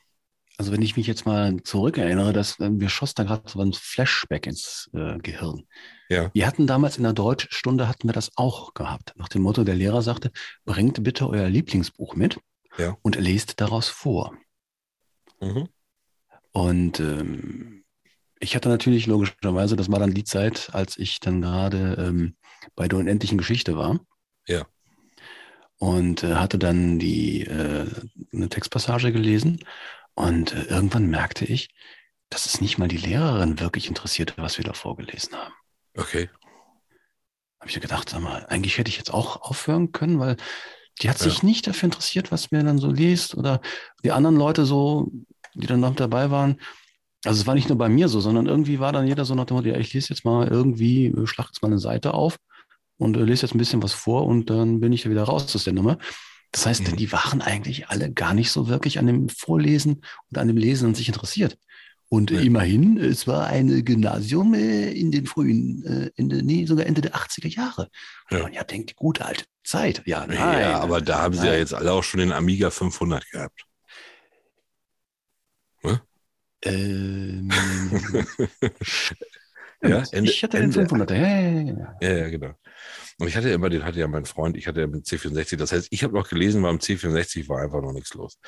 [0.60, 3.72] Also wenn ich mich jetzt mal zurückerinnere, dass äh, wir schoss da gerade so ein
[3.72, 5.64] Flashback ins äh, Gehirn.
[6.10, 6.30] Ja.
[6.34, 9.14] Wir hatten damals in der Deutschstunde hatten wir das auch gehabt.
[9.16, 10.32] Nach dem Motto, der Lehrer sagte,
[10.66, 12.42] bringt bitte euer Lieblingsbuch mit
[12.78, 12.98] Ja.
[13.04, 14.34] und lest daraus vor.
[15.40, 15.70] Mhm.
[16.52, 17.86] Und ähm,
[18.42, 22.36] ich hatte natürlich logischerweise, das war dann die Zeit, als ich dann gerade ähm,
[22.76, 24.02] bei der unendlichen Geschichte war.
[24.46, 24.68] Ja.
[25.78, 27.88] Und äh, hatte dann die äh,
[28.34, 29.62] eine Textpassage gelesen
[30.20, 31.70] und äh, irgendwann merkte ich,
[32.30, 35.54] dass es nicht mal die Lehrerin wirklich interessierte, was wir da vorgelesen haben.
[35.98, 36.30] Okay.
[37.60, 40.36] Habe ich mir gedacht, sag mal, eigentlich hätte ich jetzt auch aufhören können, weil
[41.02, 41.24] die hat Ja.
[41.24, 43.62] sich nicht dafür interessiert, was mir dann so liest oder
[44.04, 45.10] die anderen Leute so,
[45.56, 46.60] die dann noch dabei waren.
[47.26, 49.46] Also es war nicht nur bei mir so, sondern irgendwie war dann jeder so nach
[49.46, 52.38] dem Motto, ja, ich lese jetzt mal irgendwie, äh, schlag jetzt mal eine Seite auf
[52.98, 55.56] und äh, lese jetzt ein bisschen was vor und dann bin ich ja wieder raus
[55.56, 55.98] aus der Nummer.
[56.52, 56.96] Das heißt, Mhm.
[56.98, 60.88] die waren eigentlich alle gar nicht so wirklich an dem Vorlesen und an dem Lesen
[60.90, 61.58] an sich interessiert.
[62.12, 62.42] Und Nee.
[62.48, 67.14] immerhin, es war ein Gymnasium äh, in den frühen, äh, Ende, nee, sogar Ende der
[67.16, 67.90] 80er Jahre.
[68.32, 68.38] Ja.
[68.38, 70.02] Und man ja denkt, die gute alte Zeit.
[70.08, 70.38] Ja, nein.
[70.38, 71.60] ja, aber da haben sie ja nein.
[71.60, 73.64] jetzt alle auch schon den Amiga 500 gehabt.
[76.64, 77.50] Ähm,
[79.82, 81.16] Ja, Ende- ich hatte den Ende- 500er.
[81.16, 81.96] Ja, ja, ja, ja.
[82.02, 82.54] Ja, ja, genau.
[83.20, 85.74] Und ich hatte immer, den hatte ja mein Freund, ich hatte ja mit C64, das
[85.74, 88.40] heißt, ich habe noch gelesen, beim C64 war einfach noch nichts los.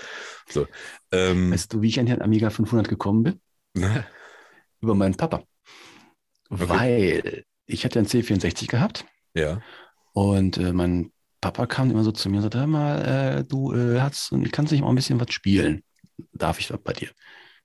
[0.49, 0.65] So,
[1.11, 3.41] ähm, Weißt du, wie ich an den Amiga 500 gekommen bin?
[3.73, 4.05] na,
[4.79, 5.43] Über meinen Papa.
[6.49, 9.61] Weil ich hatte einen C64 gehabt ja,
[10.13, 11.11] und äh, mein
[11.41, 14.71] Papa kam immer so zu mir und sagte, hör mal, äh, du äh, hast, kannst
[14.71, 15.83] nicht mal ein bisschen was spielen.
[16.33, 17.09] Darf ich das bei dir?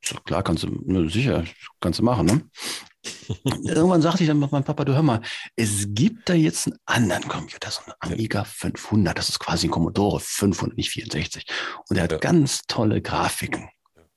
[0.00, 1.44] Ich so, klar, kannst du, ne, sicher,
[1.80, 2.42] kannst du machen, ne?
[3.64, 5.20] Irgendwann sagte ich dann meinem Papa, du hör mal,
[5.56, 9.70] es gibt da jetzt einen anderen Computer, so einen Amiga 500, das ist quasi ein
[9.70, 11.44] Commodore 500, nicht 64.
[11.88, 12.18] Und der hat Ja.
[12.18, 13.68] ganz tolle Grafiken.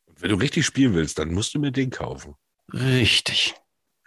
[0.07, 2.35] Und wenn du richtig spielen willst, dann musst du mir den kaufen.
[2.73, 3.55] Richtig.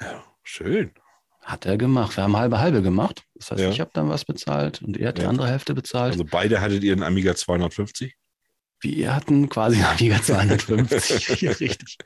[0.01, 0.93] Ja, schön.
[1.41, 2.17] Hat er gemacht.
[2.17, 3.25] Wir haben halbe halbe gemacht.
[3.35, 3.71] Das heißt, Ja.
[3.71, 6.13] ich habe dann was bezahlt und er hat die andere Hälfte bezahlt.
[6.13, 8.15] Also beide hattet ihr einen Amiga 250?
[8.83, 11.41] Wir hatten quasi Amiga 250.
[11.41, 11.97] Ja, richtig.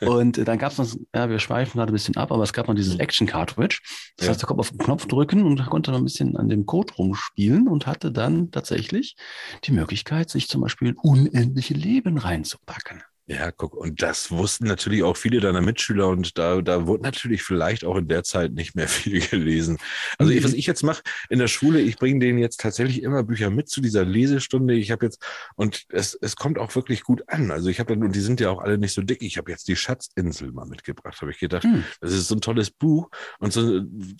[0.00, 2.52] Und äh, dann gab es noch, ja, wir schweifen gerade ein bisschen ab, aber es
[2.52, 3.80] gab noch dieses Action Cartridge.
[4.16, 4.30] Das Ja.
[4.30, 6.66] heißt, da konnte man auf den Knopf drücken und konnte noch ein bisschen an dem
[6.66, 9.16] Code rumspielen und hatte dann tatsächlich
[9.64, 13.02] die Möglichkeit, sich zum Beispiel unendliche Leben reinzupacken.
[13.26, 17.42] Ja, guck, und das wussten natürlich auch viele deiner Mitschüler und da, da wurde natürlich
[17.42, 19.78] vielleicht auch in der Zeit nicht mehr viel gelesen.
[20.18, 23.22] Also ich, was ich jetzt mache in der Schule, ich bringe denen jetzt tatsächlich immer
[23.22, 24.74] Bücher mit zu dieser Lesestunde.
[24.74, 25.24] Ich habe jetzt,
[25.56, 27.50] und es, es kommt auch wirklich gut an.
[27.50, 29.50] Also ich habe dann, und die sind ja auch alle nicht so dick, ich habe
[29.50, 31.64] jetzt die Schatzinsel mal mitgebracht, habe ich gedacht.
[31.64, 31.82] Hm.
[32.02, 33.08] Das ist so ein tolles Buch
[33.38, 33.62] und so,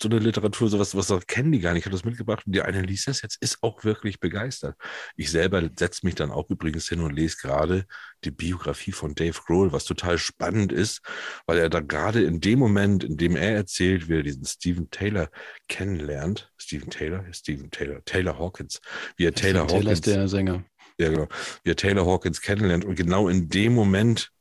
[0.01, 1.81] so eine Literatur, sowas, was was kennen die gar nicht.
[1.81, 4.75] Ich habe das mitgebracht und die eine liest das jetzt, ist auch wirklich begeistert.
[5.15, 7.85] Ich selber setze mich dann auch übrigens hin und lese gerade
[8.23, 11.01] die Biografie von Dave Grohl, was total spannend ist,
[11.45, 14.89] weil er da gerade in dem Moment, in dem er erzählt, wie er diesen Stephen
[14.89, 15.29] Taylor
[15.67, 18.81] kennenlernt, Stephen Taylor, Stephen Taylor, Taylor Hawkins,
[19.17, 20.65] wie er Taylor, Taylor Hawkins, ist der Sänger.
[20.97, 21.27] ja genau,
[21.63, 24.31] wie er Taylor Hawkins kennenlernt und genau in dem Moment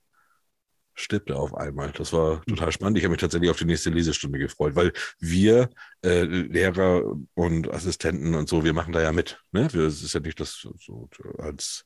[0.94, 1.92] stirbt er auf einmal.
[1.92, 2.98] Das war total spannend.
[2.98, 5.70] Ich habe mich tatsächlich auf die nächste Lesestunde gefreut, weil wir
[6.02, 7.02] äh, Lehrer
[7.34, 9.40] und Assistenten und so, wir machen da ja mit.
[9.52, 9.68] Ne?
[9.72, 11.84] Wir, es ist ja nicht das so als,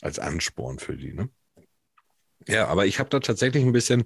[0.00, 1.12] als Ansporn für die.
[1.12, 1.28] Ne?
[2.48, 4.04] Ja, aber ich habe da tatsächlich ein bisschen,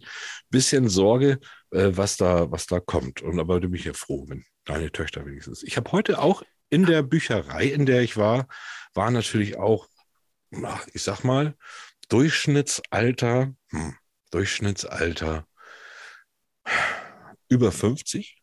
[0.48, 1.38] bisschen Sorge,
[1.70, 3.22] äh, was da, was da kommt.
[3.22, 5.62] Und aber bin ich ja froh, wenn, Deine Töchter wenigstens.
[5.62, 8.46] Ich habe heute auch in der Bücherei, in der ich war,
[8.94, 9.88] war natürlich auch,
[10.62, 11.56] ach, ich sag mal,
[12.08, 13.96] Durchschnittsalter, hm,
[14.30, 15.46] Durchschnittsalter
[17.48, 18.38] über 50.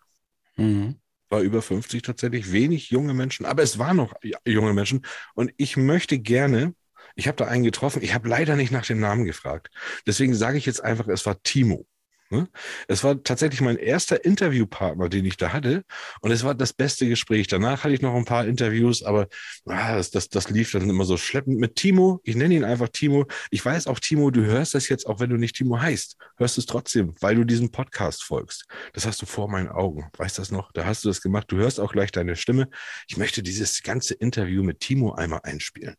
[0.58, 1.00] Mhm.
[1.30, 4.14] War über 50 tatsächlich, wenig junge Menschen, aber es waren noch
[4.46, 5.06] junge Menschen.
[5.36, 6.74] Und ich möchte gerne,
[7.18, 9.70] ich habe da einen getroffen, ich habe leider nicht nach dem Namen gefragt.
[10.06, 11.86] Deswegen sage ich jetzt einfach, es war Timo.
[12.30, 12.50] Ne?
[12.88, 15.84] Es war tatsächlich mein erster Interviewpartner, den ich da hatte.
[16.22, 17.48] Und es war das beste Gespräch.
[17.48, 19.28] Danach hatte ich noch ein paar Interviews, aber
[19.66, 22.20] ah, das, das, das lief dann immer so schleppend mit Timo.
[22.24, 23.26] Ich nenne ihn einfach Timo.
[23.50, 26.58] Ich weiß auch, Timo, du hörst das jetzt, auch wenn du nicht Timo heißt, hörst
[26.58, 28.66] es trotzdem, weil du diesem Podcast folgst.
[28.94, 30.10] Das hast du vor meinen Augen.
[30.18, 30.72] Weißt du das noch?
[30.74, 31.46] Da hast du das gemacht.
[31.50, 32.70] Du hörst auch gleich deine Stimme.
[33.08, 35.96] Ich möchte dieses ganze Interview mit Timo einmal einspielen.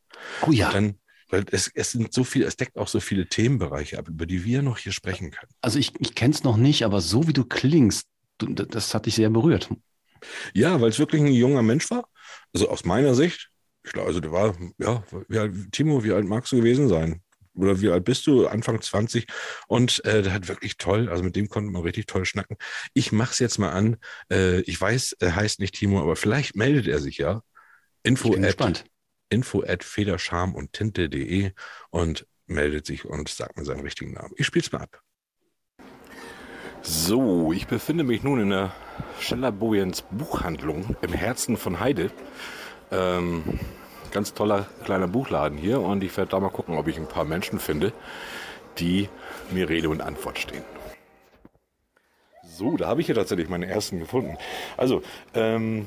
[0.47, 0.69] Oh ja.
[0.69, 0.99] Und dann
[1.29, 4.45] weil es, es sind so viele, es deckt auch so viele Themenbereiche ab, über die
[4.45, 5.53] wir noch hier sprechen können.
[5.61, 8.07] Also ich, ich kenne es noch nicht, aber so wie du klingst,
[8.39, 9.69] du, das hat dich sehr berührt.
[10.55, 12.09] Ja, weil es wirklich ein junger Mensch war.
[12.53, 13.51] Also aus meiner Sicht,
[13.85, 17.23] ich glaube, also der war, ja, wie alt, Timo, wie alt magst du gewesen sein?
[17.55, 18.47] Oder wie alt bist du?
[18.47, 19.27] Anfang 20.
[19.67, 22.57] Und äh, der hat wirklich toll, also mit dem konnte man richtig toll schnacken.
[22.95, 23.97] Ich mache es jetzt mal an.
[24.31, 27.43] Äh, ich weiß, er heißt nicht Timo, aber vielleicht meldet er sich ja.
[28.05, 28.85] Info Ich bin gespannt.
[29.29, 31.53] Info at federscham und tinte.de
[31.91, 34.33] und meldet sich und sagt mir seinen richtigen Namen.
[34.37, 35.03] Ich spiele es mal ab.
[36.83, 38.73] So, ich befinde mich nun in der
[39.21, 42.11] Scheller-Bojens Buchhandlung im Herzen von Heide.
[42.91, 43.43] Ähm,
[44.11, 47.25] ganz toller kleiner Buchladen hier und ich werde da mal gucken, ob ich ein paar
[47.25, 47.93] Menschen finde,
[48.79, 49.09] die
[49.51, 50.65] mir Rede und Antwort stehen.
[52.57, 54.37] So, da habe ich hier tatsächlich meinen ersten gefunden.
[54.77, 55.03] Also,
[55.35, 55.87] ähm,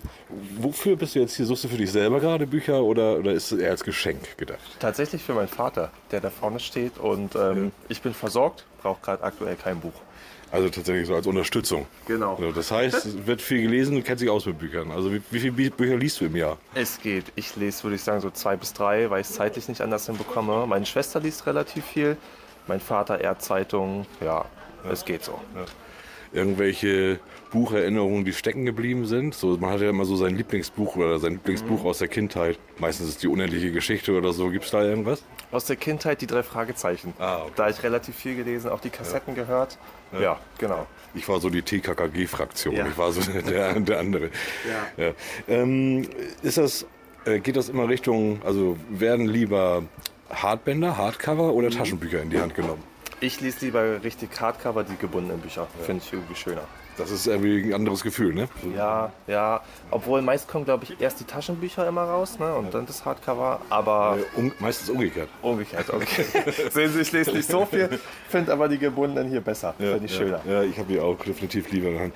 [0.57, 1.45] wofür bist du jetzt hier?
[1.45, 4.59] Suchst du für dich selber gerade Bücher oder, oder ist es eher als Geschenk gedacht?
[4.79, 9.23] Tatsächlich für meinen Vater, der da vorne steht und ähm, ich bin versorgt, brauche gerade
[9.23, 9.91] aktuell kein Buch.
[10.51, 11.87] Also tatsächlich so als Unterstützung.
[12.07, 12.35] Genau.
[12.35, 14.91] Also das heißt, es wird viel gelesen, du kennst dich aus mit Büchern.
[14.91, 16.57] Also wie, wie viele Bü- Bücher liest du im Jahr?
[16.75, 17.25] Es geht.
[17.35, 20.05] Ich lese, würde ich sagen, so zwei bis drei, weil ich es zeitlich nicht anders
[20.05, 20.67] hinbekomme.
[20.67, 22.17] Meine Schwester liest relativ viel,
[22.67, 24.05] mein Vater eher Zeitungen.
[24.21, 24.45] Ja,
[24.89, 25.39] es geht so.
[26.33, 27.19] Irgendwelche
[27.51, 29.35] Bucherinnerungen, die stecken geblieben sind?
[29.35, 32.57] So, man hat ja immer so sein Lieblingsbuch oder sein Lieblingsbuch aus der Kindheit.
[32.79, 34.49] Meistens ist die unendliche Geschichte oder so.
[34.49, 35.23] Gibt es da irgendwas?
[35.51, 37.13] Aus der Kindheit die drei Fragezeichen.
[37.19, 37.51] Ah, okay.
[37.57, 39.77] Da ich relativ viel gelesen, auch die Kassetten gehört.
[40.19, 40.87] Ja, genau.
[41.13, 42.75] Ich war so die TKKG-Fraktion.
[42.75, 42.87] Ja.
[42.87, 44.29] Ich war so der, der andere.
[44.97, 45.13] Ja.
[45.47, 46.07] Ähm,
[46.41, 46.85] ist das,
[47.25, 49.83] äh, geht das immer Richtung, also werden lieber
[50.29, 52.83] Hardbänder, Hardcover oder Taschenbücher in die Hand genommen?
[53.23, 55.67] Ich lese lieber richtig Hardcover, die gebundenen Bücher.
[55.85, 56.63] Finde ich irgendwie schöner.
[56.97, 58.47] Das ist irgendwie ein anderes Gefühl, ne?
[58.75, 59.61] Ja, ja.
[59.89, 62.53] Obwohl meist kommen, glaube ich, erst die Taschenbücher immer raus ne?
[62.53, 63.61] und dann das Hardcover.
[63.69, 65.29] Aber Äh, um, meistens umgekehrt.
[65.41, 66.25] umgekehrt, okay.
[66.71, 69.73] Sehen Sie, ich lese nicht so viel, finde aber die gebundenen hier besser.
[69.77, 70.41] finde ich schöner.
[70.47, 72.13] Ja, ich habe die auch definitiv lieber in der Hand.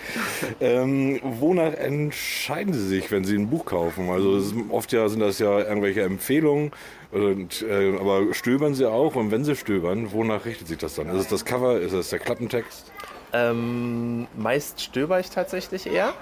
[0.60, 4.10] ähm, wonach entscheiden Sie sich, wenn Sie ein Buch kaufen?
[4.10, 6.72] Also oft ja sind das ja irgendwelche Empfehlungen,
[7.12, 9.16] und, äh, aber stöbern Sie auch?
[9.16, 11.08] Und wenn Sie stöbern, wonach richtet sich das dann?
[11.10, 11.80] Ist es das Cover?
[11.80, 12.92] Ist es der Klappentext?
[13.34, 16.14] Ähm, meist stöber ich tatsächlich eher.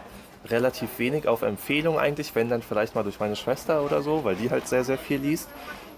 [0.49, 4.36] Relativ wenig auf Empfehlung eigentlich, wenn dann vielleicht mal durch meine Schwester oder so, weil
[4.36, 5.49] die halt sehr, sehr viel liest.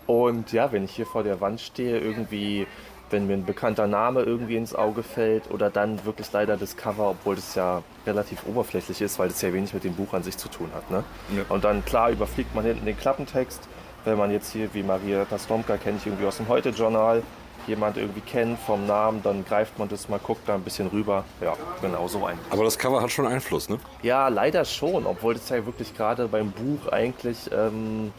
[0.08, 2.68] Und ja, wenn ich hier vor der Wand stehe, irgendwie,
[3.10, 7.10] wenn mir ein bekannter Name irgendwie ins Auge fällt oder dann wirklich leider das Cover,
[7.12, 10.38] obwohl das ja relativ oberflächlich ist, weil das ja wenig mit dem Buch an sich
[10.38, 10.90] zu tun hat.
[10.92, 11.04] Ne?
[11.36, 11.44] Ja.
[11.50, 13.62] Und dann klar überfliegt man hinten den Klappentext.
[14.04, 17.24] Wenn man jetzt hier wie Maria Tastomka kenne ich irgendwie aus dem Heute-Journal,
[17.68, 21.24] jemand irgendwie kennt vom Namen, dann greift man das mal, guckt da ein bisschen rüber.
[21.42, 22.38] Ja, genau so ein.
[22.50, 23.80] Aber das Cover hat schon Einfluss, ne?
[24.02, 28.12] Ja, leider schon, obwohl das ja wirklich gerade beim Buch eigentlich ähm,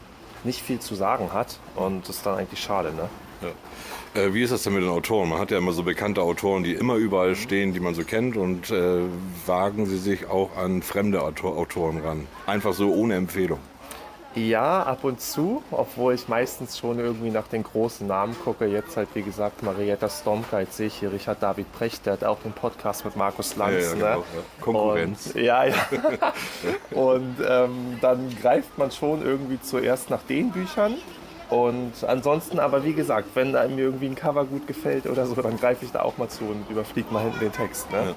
[0.44, 1.58] nicht viel zu sagen hat.
[1.74, 3.08] Und das ist dann eigentlich schade, ne?
[4.14, 5.28] Äh, wie ist das denn mit den Autoren?
[5.28, 8.36] Man hat ja immer so bekannte Autoren, die immer überall stehen, die man so kennt.
[8.36, 9.00] Und äh,
[9.44, 12.26] wagen Sie sich auch an fremde Autor Autoren ran?
[12.46, 13.58] Einfach so ohne Empfehlung.
[14.36, 18.66] Ja, ab und zu, obwohl ich meistens schon irgendwie nach den großen Namen gucke.
[18.66, 22.24] Jetzt halt, wie gesagt, Marietta Stomka, jetzt sehe ich hier Richard David Precht, der hat
[22.24, 23.72] auch den Podcast mit Markus Lanz.
[23.72, 24.24] Ja, ja, genau, ne?
[24.34, 24.62] ja.
[24.62, 25.26] Konkurrenz.
[25.28, 25.74] Und, ja, ja.
[26.90, 30.96] und ähm, dann greift man schon irgendwie zuerst nach den Büchern.
[31.48, 35.56] Und ansonsten aber, wie gesagt, wenn einem irgendwie ein Cover gut gefällt oder so, dann
[35.56, 37.90] greife ich da auch mal zu und überfliege mal hinten den Text.
[37.90, 38.14] Ne?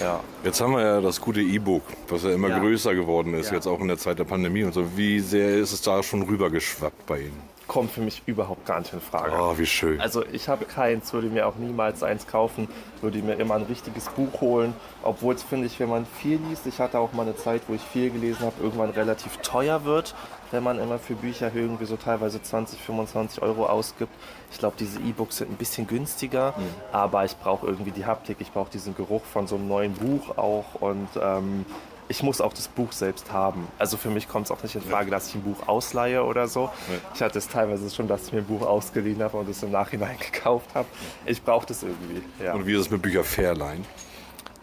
[0.00, 0.20] Ja.
[0.44, 2.58] Jetzt haben wir ja das gute E-Book, was ja immer Ja.
[2.60, 3.54] größer geworden ist, Ja.
[3.56, 4.96] jetzt auch in der Zeit der Pandemie und so.
[4.96, 7.42] Wie sehr ist es da schon rübergeschwappt bei Ihnen?
[7.68, 9.30] Kommt für mich überhaupt gar nicht in Frage.
[9.38, 10.00] Oh, wie schön.
[10.00, 12.66] Also ich habe keins, würde mir auch niemals eins kaufen,
[13.02, 14.72] würde mir immer ein richtiges Buch holen.
[15.02, 17.74] Obwohl es, finde ich, wenn man viel liest, ich hatte auch mal eine Zeit, wo
[17.74, 20.14] ich viel gelesen habe, irgendwann relativ teuer wird,
[20.50, 24.12] wenn man immer für Bücher irgendwie so teilweise 20, 25 Euro ausgibt.
[24.50, 26.54] Ich glaube, diese E-Books sind ein bisschen günstiger,
[26.90, 30.38] aber ich brauche irgendwie die Haptik, ich brauche diesen Geruch von so einem neuen Buch
[30.38, 31.66] auch und ähm,
[32.08, 33.68] ich muss auch das Buch selbst haben.
[33.78, 36.48] Also für mich kommt es auch nicht in Frage, dass ich ein Buch ausleihe oder
[36.48, 36.70] so.
[37.14, 39.70] Ich hatte es teilweise schon, dass ich mir ein Buch ausgeliehen habe und es im
[39.70, 40.88] Nachhinein gekauft habe.
[41.26, 42.22] Ich brauche das irgendwie.
[42.42, 42.54] Ja.
[42.54, 43.84] Und wie ist es mit Bücher Fairline?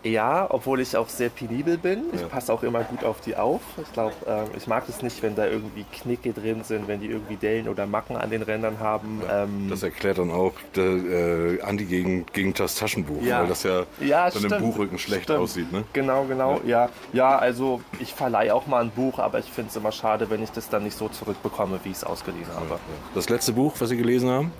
[0.05, 2.03] Ja, obwohl ich auch sehr penibel bin.
[2.13, 3.61] Ich passe auch immer gut auf die auf.
[3.81, 7.07] Ich glaube, ähm, ich mag es nicht, wenn da irgendwie Knicke drin sind, wenn die
[7.07, 9.23] irgendwie Dellen oder Macken an den Rändern haben.
[9.27, 13.39] Ähm, Das erklärt dann auch der, äh, Andi gegen, gegen das Taschenbuch, Ja.
[13.41, 14.61] weil das ja, Ja, dann im stimmt.
[14.61, 15.39] Buchrücken schlecht Stimmt.
[15.39, 15.71] aussieht.
[15.71, 15.83] Ne?
[15.93, 16.89] Genau, genau, ja.
[17.11, 20.43] Ja, also ich verleihe auch mal ein Buch, aber ich finde es immer schade, wenn
[20.43, 22.79] ich das dann nicht so zurückbekomme, wie ich es ausgeliehen habe.
[23.15, 24.51] Das letzte Buch, was Sie gelesen haben?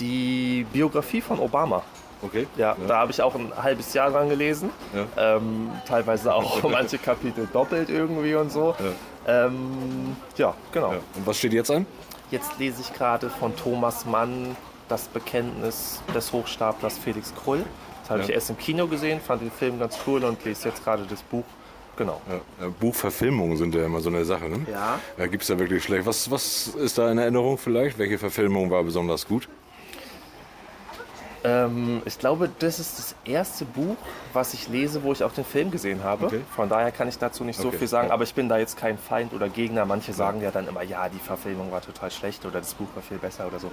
[0.00, 1.82] Die Biografie von Obama.
[2.22, 2.46] Okay.
[2.56, 4.70] Ja, da habe ich auch ein halbes Jahr dran gelesen.
[4.94, 5.36] Ja.
[5.36, 8.74] Ähm, teilweise auch manche Kapitel doppelt irgendwie und so.
[9.26, 10.92] Ja, ähm, ja genau.
[10.92, 10.98] Ja.
[11.14, 11.86] Und was steht jetzt an?
[12.30, 14.56] Jetzt lese ich gerade von Thomas Mann
[14.88, 17.64] das Bekenntnis des Hochstaplers Felix Krull.
[18.02, 18.26] Das habe Ja.
[18.26, 21.22] ich erst im Kino gesehen, fand den Film ganz cool und lese jetzt gerade das
[21.22, 21.44] Buch.
[21.96, 22.20] Genau.
[22.30, 22.68] Ja.
[22.80, 24.48] Buchverfilmungen sind ja immer so eine Sache.
[24.48, 24.66] Ne?
[24.70, 25.00] Ja.
[25.16, 26.06] Da gibt es ja wirklich schlecht.
[26.06, 27.98] Was, was ist da in Erinnerung vielleicht?
[27.98, 29.48] Welche Verfilmung war besonders gut?
[31.44, 33.96] Ähm, ich glaube, das ist das erste Buch,
[34.32, 36.26] was ich lese, wo ich auch den Film gesehen habe.
[36.26, 36.40] Okay.
[36.56, 37.78] Von daher kann ich dazu nicht so Okay.
[37.78, 39.84] viel sagen, aber ich bin da jetzt kein Feind oder Gegner.
[39.86, 43.02] Manche sagen ja dann immer, ja, die Verfilmung war total schlecht oder das Buch war
[43.02, 43.70] viel besser oder so.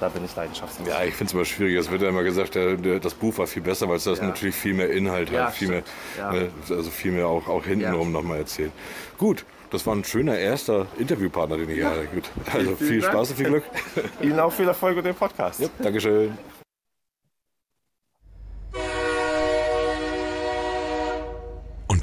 [0.00, 0.88] Da bin ich leidenschaftslos.
[0.88, 1.76] Ja, ich finde es immer schwierig.
[1.76, 4.18] Es wird ja immer gesagt, der, der, das Buch war viel besser, weil es das
[4.18, 4.26] Ja.
[4.26, 5.82] natürlich viel mehr Inhalt Ja, hat, viel mehr,
[6.14, 6.18] stimmt.
[6.18, 6.32] Ja.
[6.32, 8.20] ne, also viel mehr auch, auch hintenrum Ja.
[8.20, 8.72] nochmal erzählt.
[9.18, 12.06] Gut, das war ein schöner erster Interviewpartner, den ich hatte.
[12.06, 12.30] Gut.
[12.52, 13.12] Also viel Dank.
[13.12, 13.64] Spaß und viel Glück.
[14.22, 15.60] Ihnen auch viel Erfolg mit dem Podcast.
[15.60, 16.36] Ja, Dankeschön.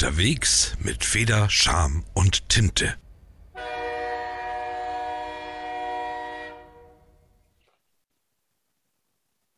[0.10, 2.96] Unterwegs mit Feder, Scham und Tinte.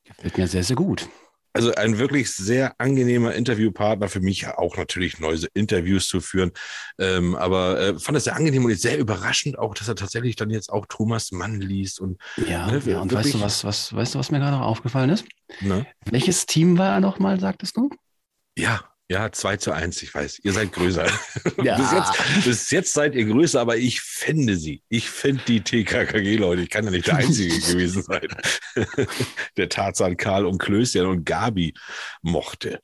[0.03, 1.07] Gefällt mir sehr, sehr gut.
[1.53, 6.51] Also ein wirklich sehr angenehmer Interviewpartner für mich, auch natürlich neue Interviews zu führen.
[6.99, 10.49] Ähm, aber äh, fand es sehr angenehm und sehr überraschend auch, dass er tatsächlich dann
[10.49, 12.17] jetzt auch Thomas Mann liest und
[12.49, 15.11] Ja, Ne, ja und weißt du, was, was, weißt du, was mir gerade noch aufgefallen
[15.11, 15.23] ist?
[15.61, 15.87] ne?
[16.03, 17.89] Welches Team war er nochmal, sagtest du?
[18.57, 21.05] ja, ja, 2 zu 1, ich weiß, ihr seid größer.
[21.63, 21.75] Ja.
[21.77, 24.83] bis, jetzt, bis jetzt seid ihr größer, aber ich finde sie.
[24.89, 26.61] Ich finde die TKKG-Leute.
[26.61, 28.27] Ich kann ja nicht der Einzige gewesen sein,
[29.57, 31.73] der Tarzan, Karl und Klößchen und Gabi
[32.21, 32.81] mochte.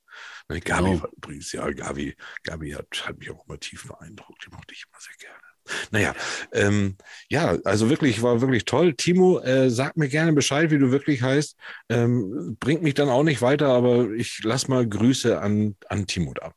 [0.50, 1.08] Ne, Gabi Genau.
[1.16, 4.46] übrigens, ja, Gabi, Gabi hat, hat mich auch immer tief beeindruckt.
[4.46, 5.47] Die mochte ich immer sehr gerne.
[5.92, 6.14] Naja,
[6.52, 6.98] ähm,
[7.30, 8.94] ja, also wirklich, war wirklich toll.
[8.94, 11.56] Timo, äh, sag mir gerne Bescheid, wie du wirklich heißt.
[11.90, 16.34] Ähm, bringt mich dann auch nicht weiter, aber ich lass mal Grüße an, an Timo
[16.34, 16.54] da.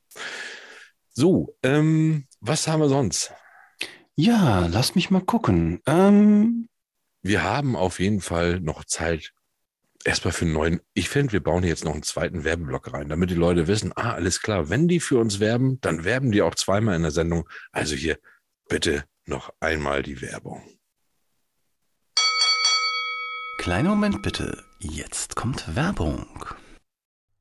[1.13, 3.33] So, ähm, was haben wir sonst?
[4.17, 5.81] Ja, lass mich mal gucken.
[5.87, 6.69] Ähm,
[7.23, 9.33] Wir haben auf jeden Fall noch Zeit.
[10.05, 10.81] Erstmal für einen neuen.
[10.95, 13.93] Ich finde, wir bauen hier jetzt noch einen zweiten Werbeblock rein, damit die Leute wissen,
[13.97, 17.11] ah, alles klar, wenn die für uns werben, dann werben die auch zweimal in der
[17.11, 17.47] Sendung.
[17.71, 18.19] Also hier
[18.71, 20.63] bitte noch einmal die Werbung.
[23.59, 24.65] kleiner Moment bitte.
[24.79, 26.27] Jetzt kommt Werbung.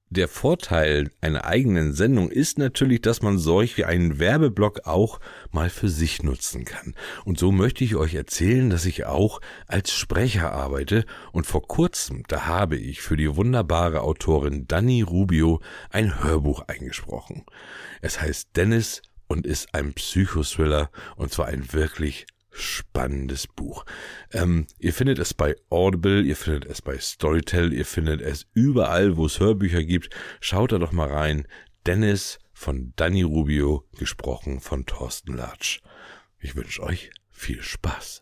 [0.09, 5.21] Der Vorteil einer eigenen Sendung ist natürlich, dass man solch wie einen Werbeblock auch
[5.51, 6.93] mal für sich nutzen kann.
[7.23, 12.23] Und so möchte ich euch erzählen, dass ich auch als Sprecher arbeite und vor kurzem,
[12.27, 17.45] da habe ich für die wunderbare Autorin Dani Rubio ein Hörbuch eingesprochen.
[18.01, 23.85] Es heißt Dennis und ist ein Psychothriller und zwar ein wirklich spannendes Buch.
[24.33, 29.15] Ähm, ihr findet es bei Audible, ihr findet es bei Storytel, ihr findet es überall,
[29.15, 30.13] wo es Hörbücher gibt.
[30.41, 31.47] Schaut da doch mal rein.
[31.85, 35.79] Dennis von Danny Rubio, gesprochen von Thorsten Latsch.
[36.39, 38.21] Ich wünsche euch viel Spaß.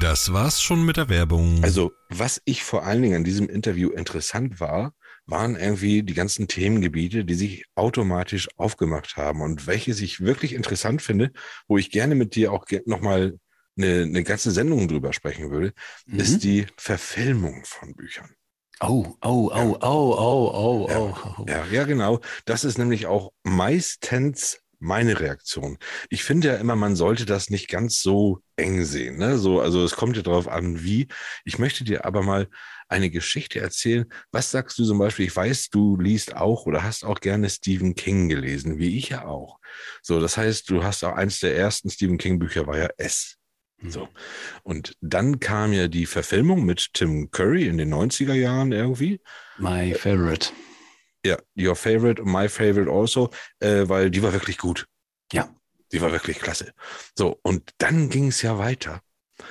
[0.00, 1.62] Das war's schon mit der Werbung.
[1.62, 4.94] Also, was ich vor allen Dingen an diesem Interview interessant war,
[5.26, 11.00] waren irgendwie die ganzen Themengebiete, die sich automatisch aufgemacht haben und welches ich wirklich interessant
[11.02, 11.30] finde,
[11.68, 13.38] wo ich gerne mit dir auch nochmal
[13.76, 15.72] eine, eine ganze Sendung drüber sprechen würde,
[16.06, 16.18] Mhm.
[16.20, 18.30] ist die Verfilmung von Büchern.
[18.80, 20.98] Oh, oh, oh, oh, oh, oh, Ja.
[20.98, 21.44] oh, oh.
[21.48, 22.20] Ja, ja, genau.
[22.44, 25.78] Das ist nämlich auch meistens meine Reaktion.
[26.10, 29.16] Ich finde ja immer, man sollte das nicht ganz so eng sehen.
[29.16, 29.38] Ne?
[29.38, 31.08] So, also es kommt ja darauf an, wie.
[31.44, 32.48] Ich möchte dir aber mal
[32.88, 34.06] eine Geschichte erzählen.
[34.32, 35.26] Was sagst du zum Beispiel?
[35.26, 39.24] Ich weiß, du liest auch oder hast auch gerne Stephen King gelesen, wie ich ja
[39.24, 39.58] auch.
[40.02, 43.36] So, das heißt, du hast auch eins der ersten Stephen King Bücher war ja S.
[43.88, 44.08] So.
[44.62, 49.20] Und dann kam ja die Verfilmung mit Tim Curry in den 90er Jahren irgendwie.
[49.58, 50.50] My favorite.
[51.24, 54.86] Ja, Your Favorite und My Favorite also, äh, weil die war wirklich gut.
[55.32, 55.54] Ja.
[55.92, 56.72] Die war wirklich klasse.
[57.16, 59.02] So, und dann ging es ja weiter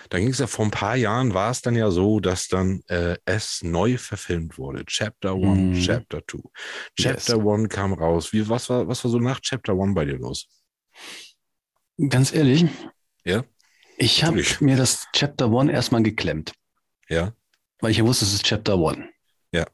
[0.10, 2.82] Da ging es ja vor ein paar Jahren, war es dann ja so, dass dann
[2.88, 4.86] äh, es neu verfilmt wurde.
[4.86, 5.44] Chapter 1,
[5.78, 5.82] Mhm.
[5.82, 6.40] Chapter 2.
[7.00, 8.34] Chapter 1 kam raus.
[8.34, 10.48] Wie, was, war, was war so nach Chapter 1 bei dir los?
[12.10, 12.66] Ganz ehrlich,
[13.24, 13.44] Ja?
[13.98, 16.54] ich habe mir das Chapter One erstmal geklemmt,
[17.08, 17.34] Ja?
[17.80, 19.10] weil ich ja wusste, es ist Chapter One.
[19.52, 19.66] Ja.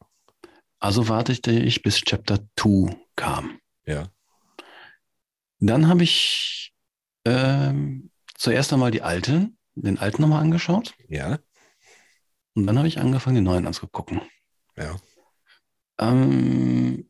[0.80, 3.60] Also wartete ich, bis Chapter 2 kam.
[3.86, 4.10] Ja.
[5.60, 6.74] Dann habe ich
[7.26, 11.40] ähm, zuerst einmal die alten, den alten nochmal angeschaut Ja?
[12.54, 14.22] und dann habe ich angefangen, den neuen anzugucken.
[14.76, 14.96] Ja.
[16.00, 17.10] Ähm,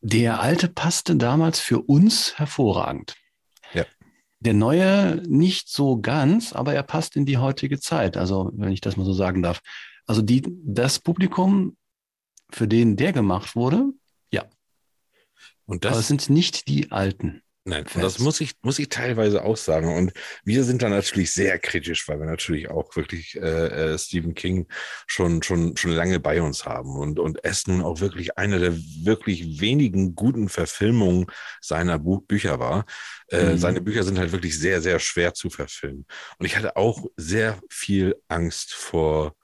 [0.00, 3.14] der alte passte damals für uns hervorragend.
[3.72, 3.84] Ja.
[4.40, 8.16] Der neue nicht so ganz, aber er passt in die heutige Zeit.
[8.16, 9.60] Also, wenn ich das mal so sagen darf.
[10.12, 11.78] Also, die, das Publikum,
[12.50, 13.94] für den der gemacht wurde,
[15.64, 17.42] Und aber das, es sind nicht die Alten.
[17.64, 19.94] Nein, und das muss ich, muss ich teilweise auch sagen.
[19.96, 20.12] Und
[20.44, 24.66] wir sind da natürlich sehr kritisch, weil wir natürlich auch wirklich äh, äh, Stephen King
[25.06, 28.76] schon, schon, schon lange bei uns haben und, und es nun auch wirklich eine der
[28.76, 31.26] wirklich wenigen guten Verfilmungen
[31.60, 32.84] seiner Buch Bücher war.
[33.28, 33.58] Äh, Mhm.
[33.58, 36.04] Seine Bücher sind halt wirklich sehr, sehr schwer zu verfilmen.
[36.38, 39.36] Und ich hatte auch sehr viel Angst vor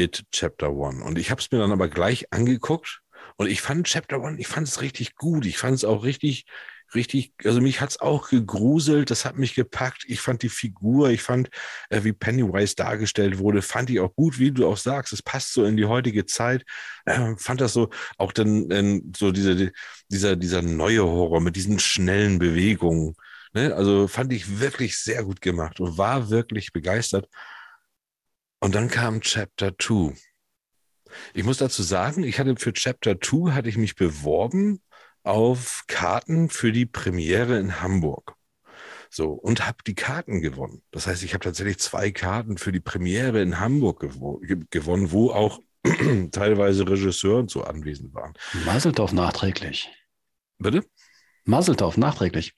[0.00, 1.04] It Chapter One.
[1.04, 3.00] Und ich habe es mir dann aber gleich angeguckt
[3.36, 5.46] und ich fand Chapter One, ich fand es richtig gut.
[5.46, 6.46] Ich fand es auch richtig,
[6.94, 10.04] richtig, also mich hat's auch gegruselt, das hat mich gepackt.
[10.06, 11.48] Ich fand die Figur, ich fand,
[11.88, 15.52] äh, wie Pennywise dargestellt wurde, fand ich auch gut, wie du auch sagst, es passt
[15.52, 16.64] so in die heutige Zeit.
[17.06, 19.72] Äh, fand das so, auch dann äh, so diese,
[20.08, 23.14] dieser, dieser neue Horror mit diesen schnellen Bewegungen.
[23.52, 23.74] Ne?
[23.74, 27.28] Also fand ich wirklich sehr gut gemacht und war wirklich begeistert.
[28.60, 30.14] Und dann kam Chapter 2.
[31.34, 34.80] Ich muss dazu sagen, ich hatte für Chapter 2 hatte ich mich beworben
[35.22, 38.36] auf Karten für die Premiere in Hamburg.
[39.08, 40.82] So, und habe die Karten gewonnen.
[40.92, 45.10] Das heißt, ich habe tatsächlich zwei Karten für die Premiere in Hamburg gewo ge gewonnen,
[45.10, 45.58] wo auch
[46.30, 48.34] teilweise Regisseure so anwesend waren.
[48.64, 49.90] Maseltorf nachträglich.
[50.58, 50.84] Bitte?
[51.44, 52.54] Maseltorf nachträglich.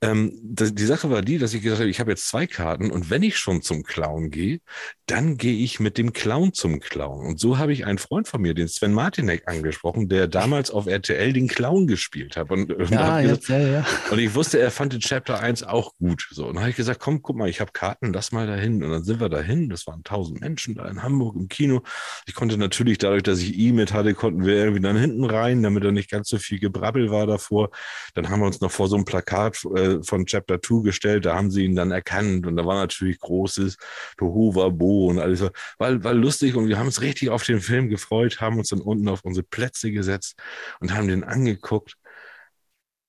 [0.00, 2.90] Ähm, das, die Sache war die, dass ich gesagt habe, ich habe jetzt zwei Karten
[2.90, 4.60] und wenn ich schon zum Clown gehe,
[5.06, 7.26] dann gehe ich mit dem Clown zum Clown.
[7.26, 10.86] Und so habe ich einen Freund von mir, den Sven Martinek, angesprochen, der damals auf
[10.86, 12.50] RTL den Clown gespielt hat.
[12.50, 13.86] Und, Ja, hab gesagt, jetzt, ja, ja.
[14.10, 16.28] und ich wusste, er fand den Chapter 1 auch gut.
[16.30, 18.82] So, und dann habe ich gesagt, komm, guck mal, ich habe Karten, lass mal dahin.
[18.84, 19.70] Und dann sind wir dahin.
[19.70, 21.82] Das waren tausend Menschen da in Hamburg im Kino.
[22.26, 25.62] Ich konnte natürlich, dadurch, dass ich ihn mit hatte, konnten wir irgendwie dann hinten rein,
[25.62, 27.70] damit da nicht ganz so viel Gebrabbel war davor.
[28.14, 31.24] Dann haben wir uns noch vor so einem Plakat äh, von Chapter 2 gestellt.
[31.26, 32.46] Da haben sie ihn dann erkannt.
[32.46, 33.76] Und da war natürlich großes
[34.18, 35.40] Tohuwabo und alles.
[35.78, 38.80] War, war lustig und wir haben uns richtig auf den Film gefreut, haben uns dann
[38.80, 40.36] unten auf unsere Plätze gesetzt
[40.80, 41.94] und haben den angeguckt.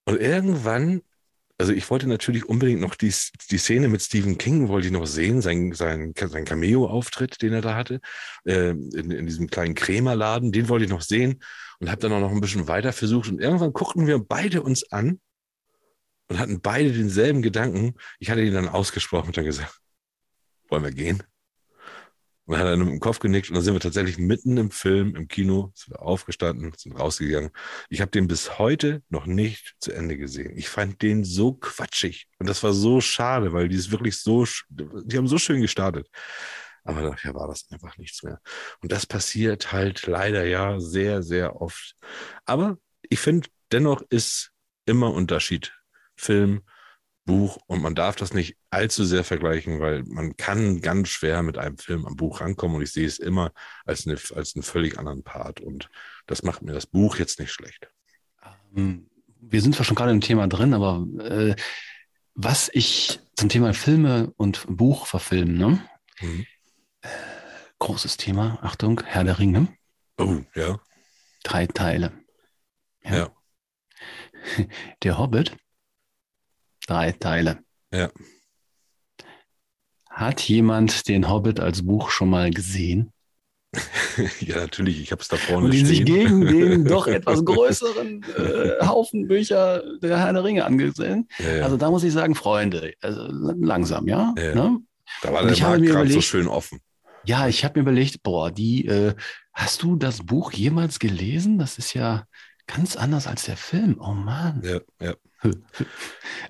[0.06, 1.02] Und irgendwann,
[1.58, 3.14] also ich wollte natürlich unbedingt noch die,
[3.52, 7.62] die Szene mit Stephen King, wollte ich noch sehen, sein, sein, sein Cameo-Auftritt, den er
[7.62, 8.00] da hatte,
[8.46, 11.42] äh, in, in diesem kleinen Krämerladen, den wollte ich noch sehen
[11.80, 13.30] und habe dann auch noch ein bisschen weiter versucht.
[13.30, 15.20] Und irgendwann guckten wir beide uns an
[16.30, 17.96] und hatten beide denselben Gedanken.
[18.20, 19.80] Ich hatte ihn dann ausgesprochen und dann gesagt,
[20.70, 21.24] wollen wir gehen?
[22.46, 24.72] Und dann hat er mit dem Kopf genickt und dann sind wir tatsächlich mitten im
[24.72, 27.52] Film, im Kino, sind wir aufgestanden, sind rausgegangen.
[27.90, 30.58] Ich habe den bis heute noch nicht zu Ende gesehen.
[30.58, 34.46] Ich fand den so quatschig und das war so schade, weil die ist wirklich so,
[34.70, 36.10] die haben so schön gestartet.
[36.84, 38.42] Aber nachher war das einfach nichts mehr.
[38.82, 41.96] Und das passiert halt leider ja sehr, sehr oft.
[42.46, 44.52] Aber ich finde, dennoch ist
[44.88, 45.79] immer Unterschied.
[46.20, 46.62] Film,
[47.26, 51.58] Buch und man darf das nicht allzu sehr vergleichen, weil man kann ganz schwer mit
[51.60, 53.52] einem Film am Buch rankommen und ich sehe es immer
[53.86, 55.90] als, eine, als einen völlig anderen Part und
[56.26, 57.90] das macht mir das Buch jetzt nicht schlecht.
[58.76, 59.10] Ähm,
[59.42, 61.56] Wir sind zwar schon gerade im Thema drin, aber äh,
[62.34, 65.84] was ich zum Thema Filme und Buch verfilmen, ne?
[66.22, 66.46] Mhm.
[67.80, 69.68] Großes Thema, Achtung, Herr der Ringe,
[70.18, 70.80] Oh, ja.
[71.44, 72.12] drei Teile.
[73.04, 73.32] Ja.
[75.04, 75.56] Der Hobbit,
[76.90, 77.60] drei Teile.
[77.94, 78.10] Ja.
[80.10, 83.12] Hat jemand den Hobbit als Buch schon mal gesehen?
[84.40, 88.26] ja, natürlich, ich habe es da vorne Und ihn sich gegen den doch etwas größeren
[88.36, 91.28] äh, Haufen Bücher der Herr der Ringe angesehen.
[91.38, 91.64] ja, ja.
[91.64, 94.34] Also da muss ich sagen, Freunde, also langsam, ja.
[94.38, 94.56] Ja.
[94.56, 94.80] Ne?
[95.22, 96.80] da war und der ich habe Markt mir gerade so schön offen.
[97.26, 99.14] Ja, ich habe mir überlegt, boah, die, äh,
[99.54, 101.60] hast du das Buch jemals gelesen?
[101.60, 102.26] Das ist ja
[102.74, 103.98] ganz anders als der Film.
[104.00, 104.62] Oh Mann.
[104.64, 105.14] Ja, ja.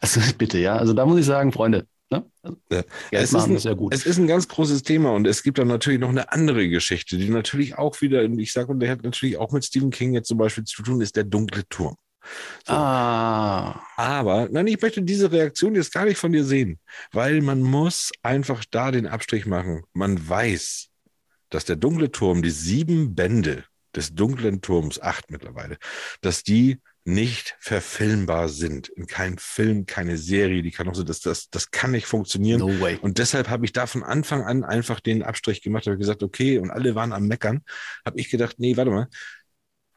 [0.02, 0.76] Also bitte, ja.
[0.78, 2.26] Also da muss ich sagen, Freunde, ne?
[2.42, 2.84] Also, Ja.
[3.12, 3.94] Es ist machen ein- ist ja gut.
[3.94, 7.18] Es ist ein ganz großes Thema und es gibt dann natürlich noch eine andere Geschichte,
[7.18, 10.28] die natürlich auch wieder, ich sage, und der hat natürlich auch mit Stephen King jetzt
[10.28, 11.96] zum Beispiel zu tun, ist der dunkle Turm.
[12.66, 12.74] So.
[12.74, 13.82] Ah.
[13.96, 16.80] Aber, nein, ich möchte diese Reaktion jetzt gar nicht von dir sehen,
[17.12, 19.84] weil man muss einfach da den Abstrich machen.
[19.94, 20.88] Man weiß,
[21.50, 23.64] dass der dunkle Turm, die sieben Bände
[23.96, 25.78] des dunklen Turms, acht mittlerweile,
[26.22, 28.88] dass die nicht verfilmbar sind.
[28.90, 32.60] In keinem Film, keine Serie, die kann auch so, das, das, das kann nicht funktionieren.
[32.60, 33.00] No way.
[33.02, 36.60] Und deshalb habe ich da von Anfang an einfach den Abstrich gemacht, habe gesagt, okay,
[36.60, 37.62] und alle waren am Meckern,
[38.06, 39.08] habe ich gedacht, nee, warte mal,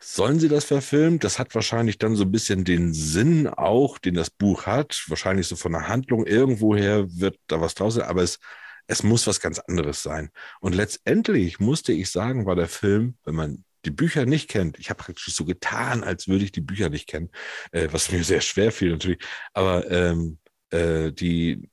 [0.05, 1.21] Sollen sie das verfilmen?
[1.21, 5.05] Das hat wahrscheinlich dann so ein bisschen den Sinn auch, den das Buch hat.
[5.07, 6.27] Wahrscheinlich so von der Handlung.
[6.27, 8.41] Irgendwoher wird da was draus sein, aber es,
[8.89, 10.31] es muss was ganz anderes sein.
[10.61, 14.91] Und letztendlich musste ich sagen, war der Film, wenn man die Bücher nicht kennt, ich
[14.91, 17.31] habe praktisch so getan, als würde ich die Bücher nicht kennen,
[17.73, 20.39] äh, was mir sehr schwer fiel natürlich, aber ähm,
[20.71, 21.69] äh, die,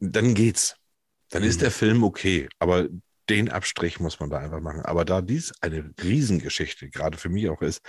[0.00, 0.76] dann geht's.
[1.30, 2.88] Dann ist der Film okay, aber
[3.28, 4.82] den Abstrich muss man da einfach machen.
[4.82, 7.80] Aber da dies eine Riesengeschichte gerade für mich auch ist,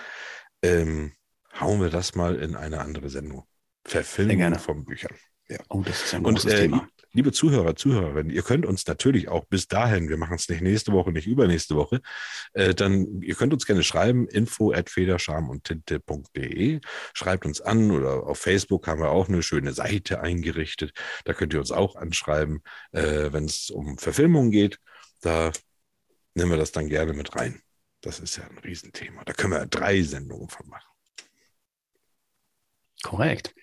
[0.63, 1.13] ähm,
[1.59, 3.45] hauen wir das mal in eine andere Sendung.
[3.85, 5.15] Verfilmung von Büchern.
[5.49, 5.59] Ja.
[5.69, 6.87] Oh, das ist ein Und großes äh, Thema.
[7.11, 10.91] liebe Zuhörer, Zuhörerinnen, ihr könnt uns natürlich auch bis dahin, wir machen es nicht nächste
[10.91, 12.01] Woche, nicht übernächste Woche,
[12.53, 16.81] äh, dann, ihr könnt uns gerne schreiben, info at federscham-und-tinte.de,
[17.13, 20.93] schreibt uns an oder auf Facebook haben wir auch eine schöne Seite eingerichtet,
[21.25, 24.79] da könnt ihr uns auch anschreiben, äh, wenn es um Verfilmungen geht,
[25.21, 25.51] da
[26.33, 27.61] nehmen wir das dann gerne mit rein.
[28.01, 29.23] Das ist ja ein Riesenthema.
[29.23, 30.89] Da können wir drei Sendungen von machen.
[33.03, 33.53] Korrekt.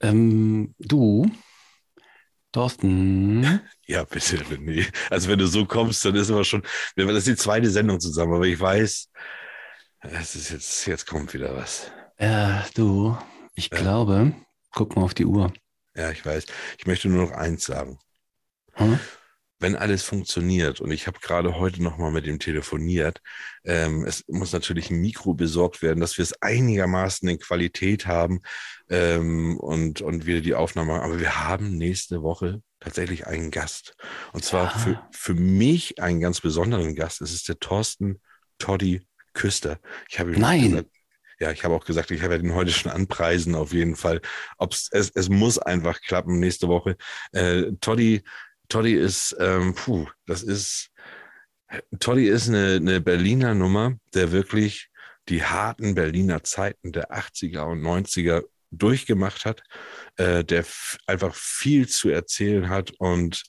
[0.00, 1.30] Ähm, du,
[2.52, 2.92] Thorsten,
[3.86, 4.86] Ja, bitte, René.
[5.10, 6.62] Also wenn du so kommst, dann ist aber schon,
[6.96, 9.10] das ist die zweite Sendung zusammen, aber ich weiß,
[10.00, 11.90] es ist jetzt, jetzt kommt wieder was.
[12.16, 13.16] äh, du,
[13.54, 13.78] ich Ja.
[13.78, 14.32] glaube,
[14.72, 15.52] guck mal auf die Uhr.
[15.94, 16.46] Ja, ich weiß.
[16.78, 17.98] Ich möchte nur noch eins sagen.
[18.74, 18.98] Hm?
[19.60, 23.20] Wenn alles funktioniert, und ich habe gerade heute nochmal mit ihm telefoniert,
[23.64, 28.40] ähm, es muss natürlich ein Mikro besorgt werden, dass wir es einigermaßen in Qualität haben
[28.88, 31.02] ähm, und, und wir die Aufnahme machen.
[31.02, 33.96] Aber wir haben nächste Woche tatsächlich einen Gast.
[34.32, 34.78] Und zwar Ja.
[34.78, 37.20] für, für mich einen ganz besonderen Gast.
[37.20, 38.20] Es ist der Thorsten
[38.58, 39.02] Toddy
[39.34, 39.78] Küster.
[40.08, 40.70] Ich habe Nein.
[40.70, 40.90] gesagt,
[41.40, 44.20] ja, ich habe auch gesagt, ich werde ihn heute schon anpreisen, auf jeden Fall.
[44.56, 46.96] Ob's, es, es muss einfach klappen nächste Woche.
[47.32, 48.22] Äh, Toddy,
[48.68, 50.90] Toddy ist, ähm, puh, das ist,
[52.00, 54.90] Toddy ist eine, eine Berliner Nummer, der wirklich
[55.28, 59.62] die harten Berliner Zeiten der 80er und 90er durchgemacht hat,
[60.16, 60.64] äh, der
[61.06, 63.42] einfach viel zu erzählen hat und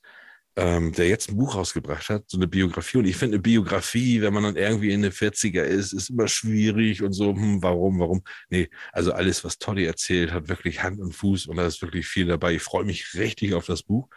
[0.55, 2.97] ähm, der jetzt ein Buch rausgebracht hat, so eine Biografie.
[2.97, 6.27] Und ich finde eine Biografie, wenn man dann irgendwie in den 40er ist, ist immer
[6.27, 8.23] schwierig und so, hm, warum, warum?
[8.49, 12.07] Nee, also alles, was Toddy erzählt, hat wirklich Hand und Fuß und da ist wirklich
[12.07, 12.55] viel dabei.
[12.55, 14.09] Ich freue mich richtig auf das Buch.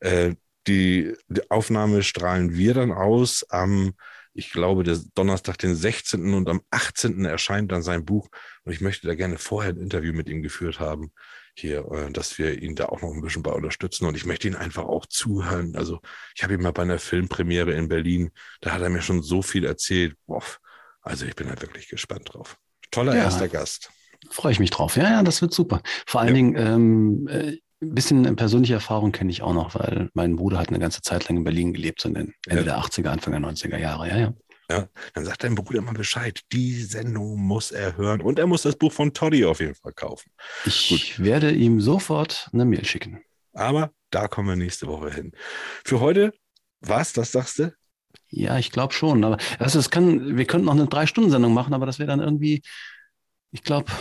[0.00, 0.34] Äh,
[0.66, 3.94] die, die Aufnahme strahlen wir dann aus am,
[4.34, 6.34] ich glaube, der Donnerstag, den 16.
[6.34, 7.24] und am 18.
[7.24, 8.28] erscheint dann sein Buch.
[8.64, 11.12] Und ich möchte da gerne vorher ein Interview mit ihm geführt haben,
[11.54, 14.04] hier, äh, dass wir ihn da auch noch ein bisschen bei unterstützen.
[14.06, 15.74] Und ich möchte ihn einfach auch zuhören.
[15.76, 16.00] Also
[16.34, 19.40] ich habe ihn mal bei einer Filmpremiere in Berlin, da hat er mir schon so
[19.40, 20.16] viel erzählt.
[20.26, 20.42] Boah,
[21.00, 22.58] also ich bin halt wirklich gespannt drauf.
[22.90, 23.24] Toller Ja.
[23.24, 23.90] erster Gast.
[24.30, 24.96] Freue ich mich drauf.
[24.96, 25.82] Ja, ja, das wird super.
[26.06, 26.34] Vor allen Ja.
[26.34, 30.68] Dingen, ähm, äh, ein bisschen persönliche Erfahrung kenne ich auch noch, weil mein Bruder hat
[30.70, 32.64] eine ganze Zeit lang in Berlin gelebt, so in den Ende Ja.
[32.64, 34.08] der 80er, Anfang der 90er Jahre.
[34.08, 34.34] Ja, ja.
[34.68, 36.40] Ja, dann sagt dein Bruder mal Bescheid.
[36.52, 38.20] Die Sendung muss er hören.
[38.20, 40.28] Und er muss das Buch von Toddy auf jeden Fall kaufen.
[40.64, 43.22] Ich werde ihm sofort eine Mail schicken.
[43.52, 45.30] Aber da kommen wir nächste Woche hin.
[45.84, 46.32] Für heute
[46.80, 47.72] war's das, sagst du?
[48.28, 49.22] Ja, ich glaube schon.
[49.22, 52.62] Aber also es kann, wir könnten noch eine Drei-Stunden-Sendung machen, aber das wäre dann irgendwie,
[53.52, 53.92] ich glaube,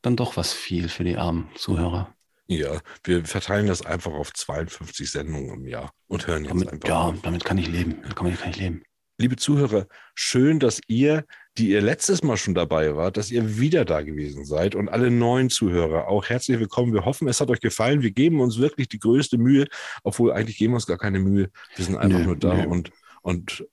[0.00, 2.15] dann doch was viel für die armen Zuhörer.
[2.48, 6.88] Ja, wir verteilen das einfach auf 52 Sendungen im Jahr und hören jetzt Damit, einfach.
[6.88, 7.20] ja, auf.
[7.22, 7.96] damit kann ich leben.
[8.02, 8.82] Damit kann ich, kann ich leben.
[9.18, 11.24] Liebe Zuhörer, schön, dass ihr,
[11.56, 15.10] die ihr letztes Mal schon dabei wart, dass ihr wieder da gewesen seid und alle
[15.10, 16.92] neuen Zuhörer auch herzlich willkommen.
[16.92, 18.02] Wir hoffen, es hat euch gefallen.
[18.02, 19.66] Wir geben uns wirklich die größte Mühe,
[20.04, 21.50] obwohl eigentlich geben wir uns gar keine Mühe.
[21.74, 22.66] Wir sind einfach Nö, nur da nö.
[22.68, 22.90] und,
[23.22, 23.66] und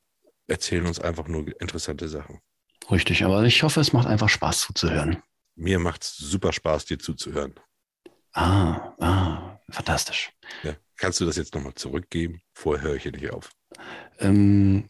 [0.47, 2.39] erzählen uns einfach nur interessante Sachen.
[2.89, 5.21] Richtig, aber ich hoffe, es macht einfach Spaß zuzuhören.
[5.55, 7.53] Mir macht's super Spaß, dir zuzuhören.
[8.33, 10.31] Ah, ah, fantastisch.
[10.63, 10.73] Ja.
[10.97, 12.41] Kannst du das jetzt nochmal zurückgeben?
[12.53, 13.51] Vorher höre ich hier nicht auf.
[14.19, 14.85] Ähm,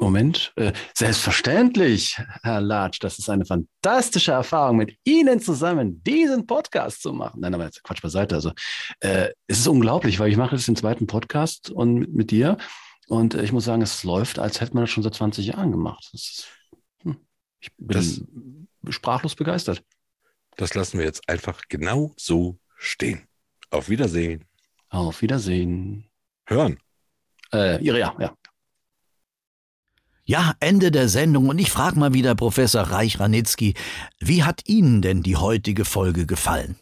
[0.00, 0.52] Moment.
[0.56, 7.12] Äh, selbstverständlich, Herr Latsch, das ist eine fantastische Erfahrung, mit Ihnen zusammen diesen Podcast zu
[7.12, 7.40] machen.
[7.40, 8.36] Nein, aber jetzt Quatsch beiseite.
[8.36, 8.52] Also,
[9.00, 12.58] äh, es ist unglaublich, weil ich mache jetzt den zweiten Podcast und mit, mit dir.
[13.08, 15.72] Und äh, ich muss sagen, es läuft, als hätte man das schon seit 20 Jahren
[15.72, 16.08] gemacht.
[16.12, 16.48] Das ist,
[17.02, 17.16] hm,
[17.60, 18.20] ich bin Das-
[18.94, 19.82] sprachlos begeistert.
[20.58, 23.28] Das lassen wir jetzt einfach genau so stehen.
[23.70, 24.44] Auf Wiedersehen.
[24.88, 26.10] Auf Wiedersehen.
[26.46, 26.80] Hören.
[27.52, 28.34] Äh, ja, ja.
[30.24, 33.74] Ja, Ende der Sendung und ich frage mal wieder Professor Reich-Ranitzky,
[34.18, 36.76] wie hat Ihnen denn die heutige Folge gefallen?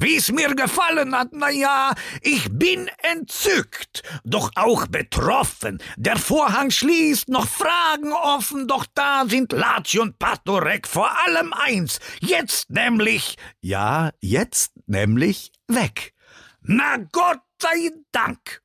[0.00, 1.92] Wie's mir gefallen hat, na ja,
[2.22, 5.82] ich bin entzückt, doch auch betroffen.
[5.96, 11.98] Der Vorhang schließt, noch Fragen offen, doch da sind Lazio und Patorek vor allem eins,
[12.20, 16.14] jetzt nämlich, ja, jetzt nämlich weg.
[16.60, 18.62] Na Gott sei Dank.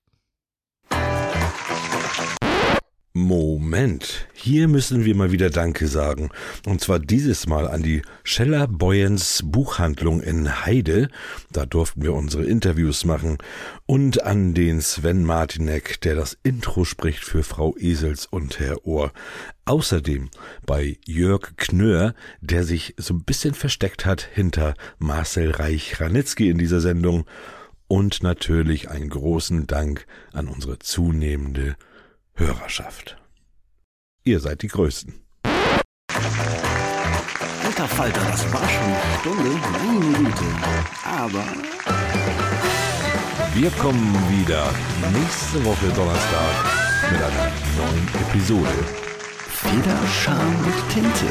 [3.73, 6.29] Moment, hier müssen wir mal wieder Danke sagen.
[6.67, 11.07] Und zwar dieses Mal an die Scheller Boyens Buchhandlung in Heide.
[11.51, 13.39] Da durften wir unsere Interviews machen.
[13.87, 19.11] Und an den Sven Martinek, der das Intro spricht für Frau Esels und Herr Ohr.
[19.65, 20.29] Außerdem
[20.67, 26.79] bei Jörg Knör, der sich so ein bisschen versteckt hat hinter Marcel Reich-Ranitzky in dieser
[26.79, 27.25] Sendung.
[27.87, 31.75] Und natürlich einen großen Dank an unsere zunehmende
[32.35, 33.17] Hörerschaft.
[34.25, 35.13] Ihr seid die Größten.
[37.65, 40.45] Alter Falter, das war schon eine Stunde, meine Güte.
[41.03, 41.43] Aber
[43.53, 44.69] Wir kommen wieder
[45.11, 46.55] nächste Woche Donnerstag
[47.11, 48.69] mit einer neuen Episode.
[49.49, 51.25] Feder, Charme und Tinte.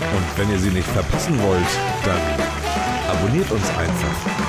[0.00, 1.72] Und wenn ihr sie nicht verpassen wollt,
[2.04, 2.20] dann
[3.16, 4.41] abonniert uns einfach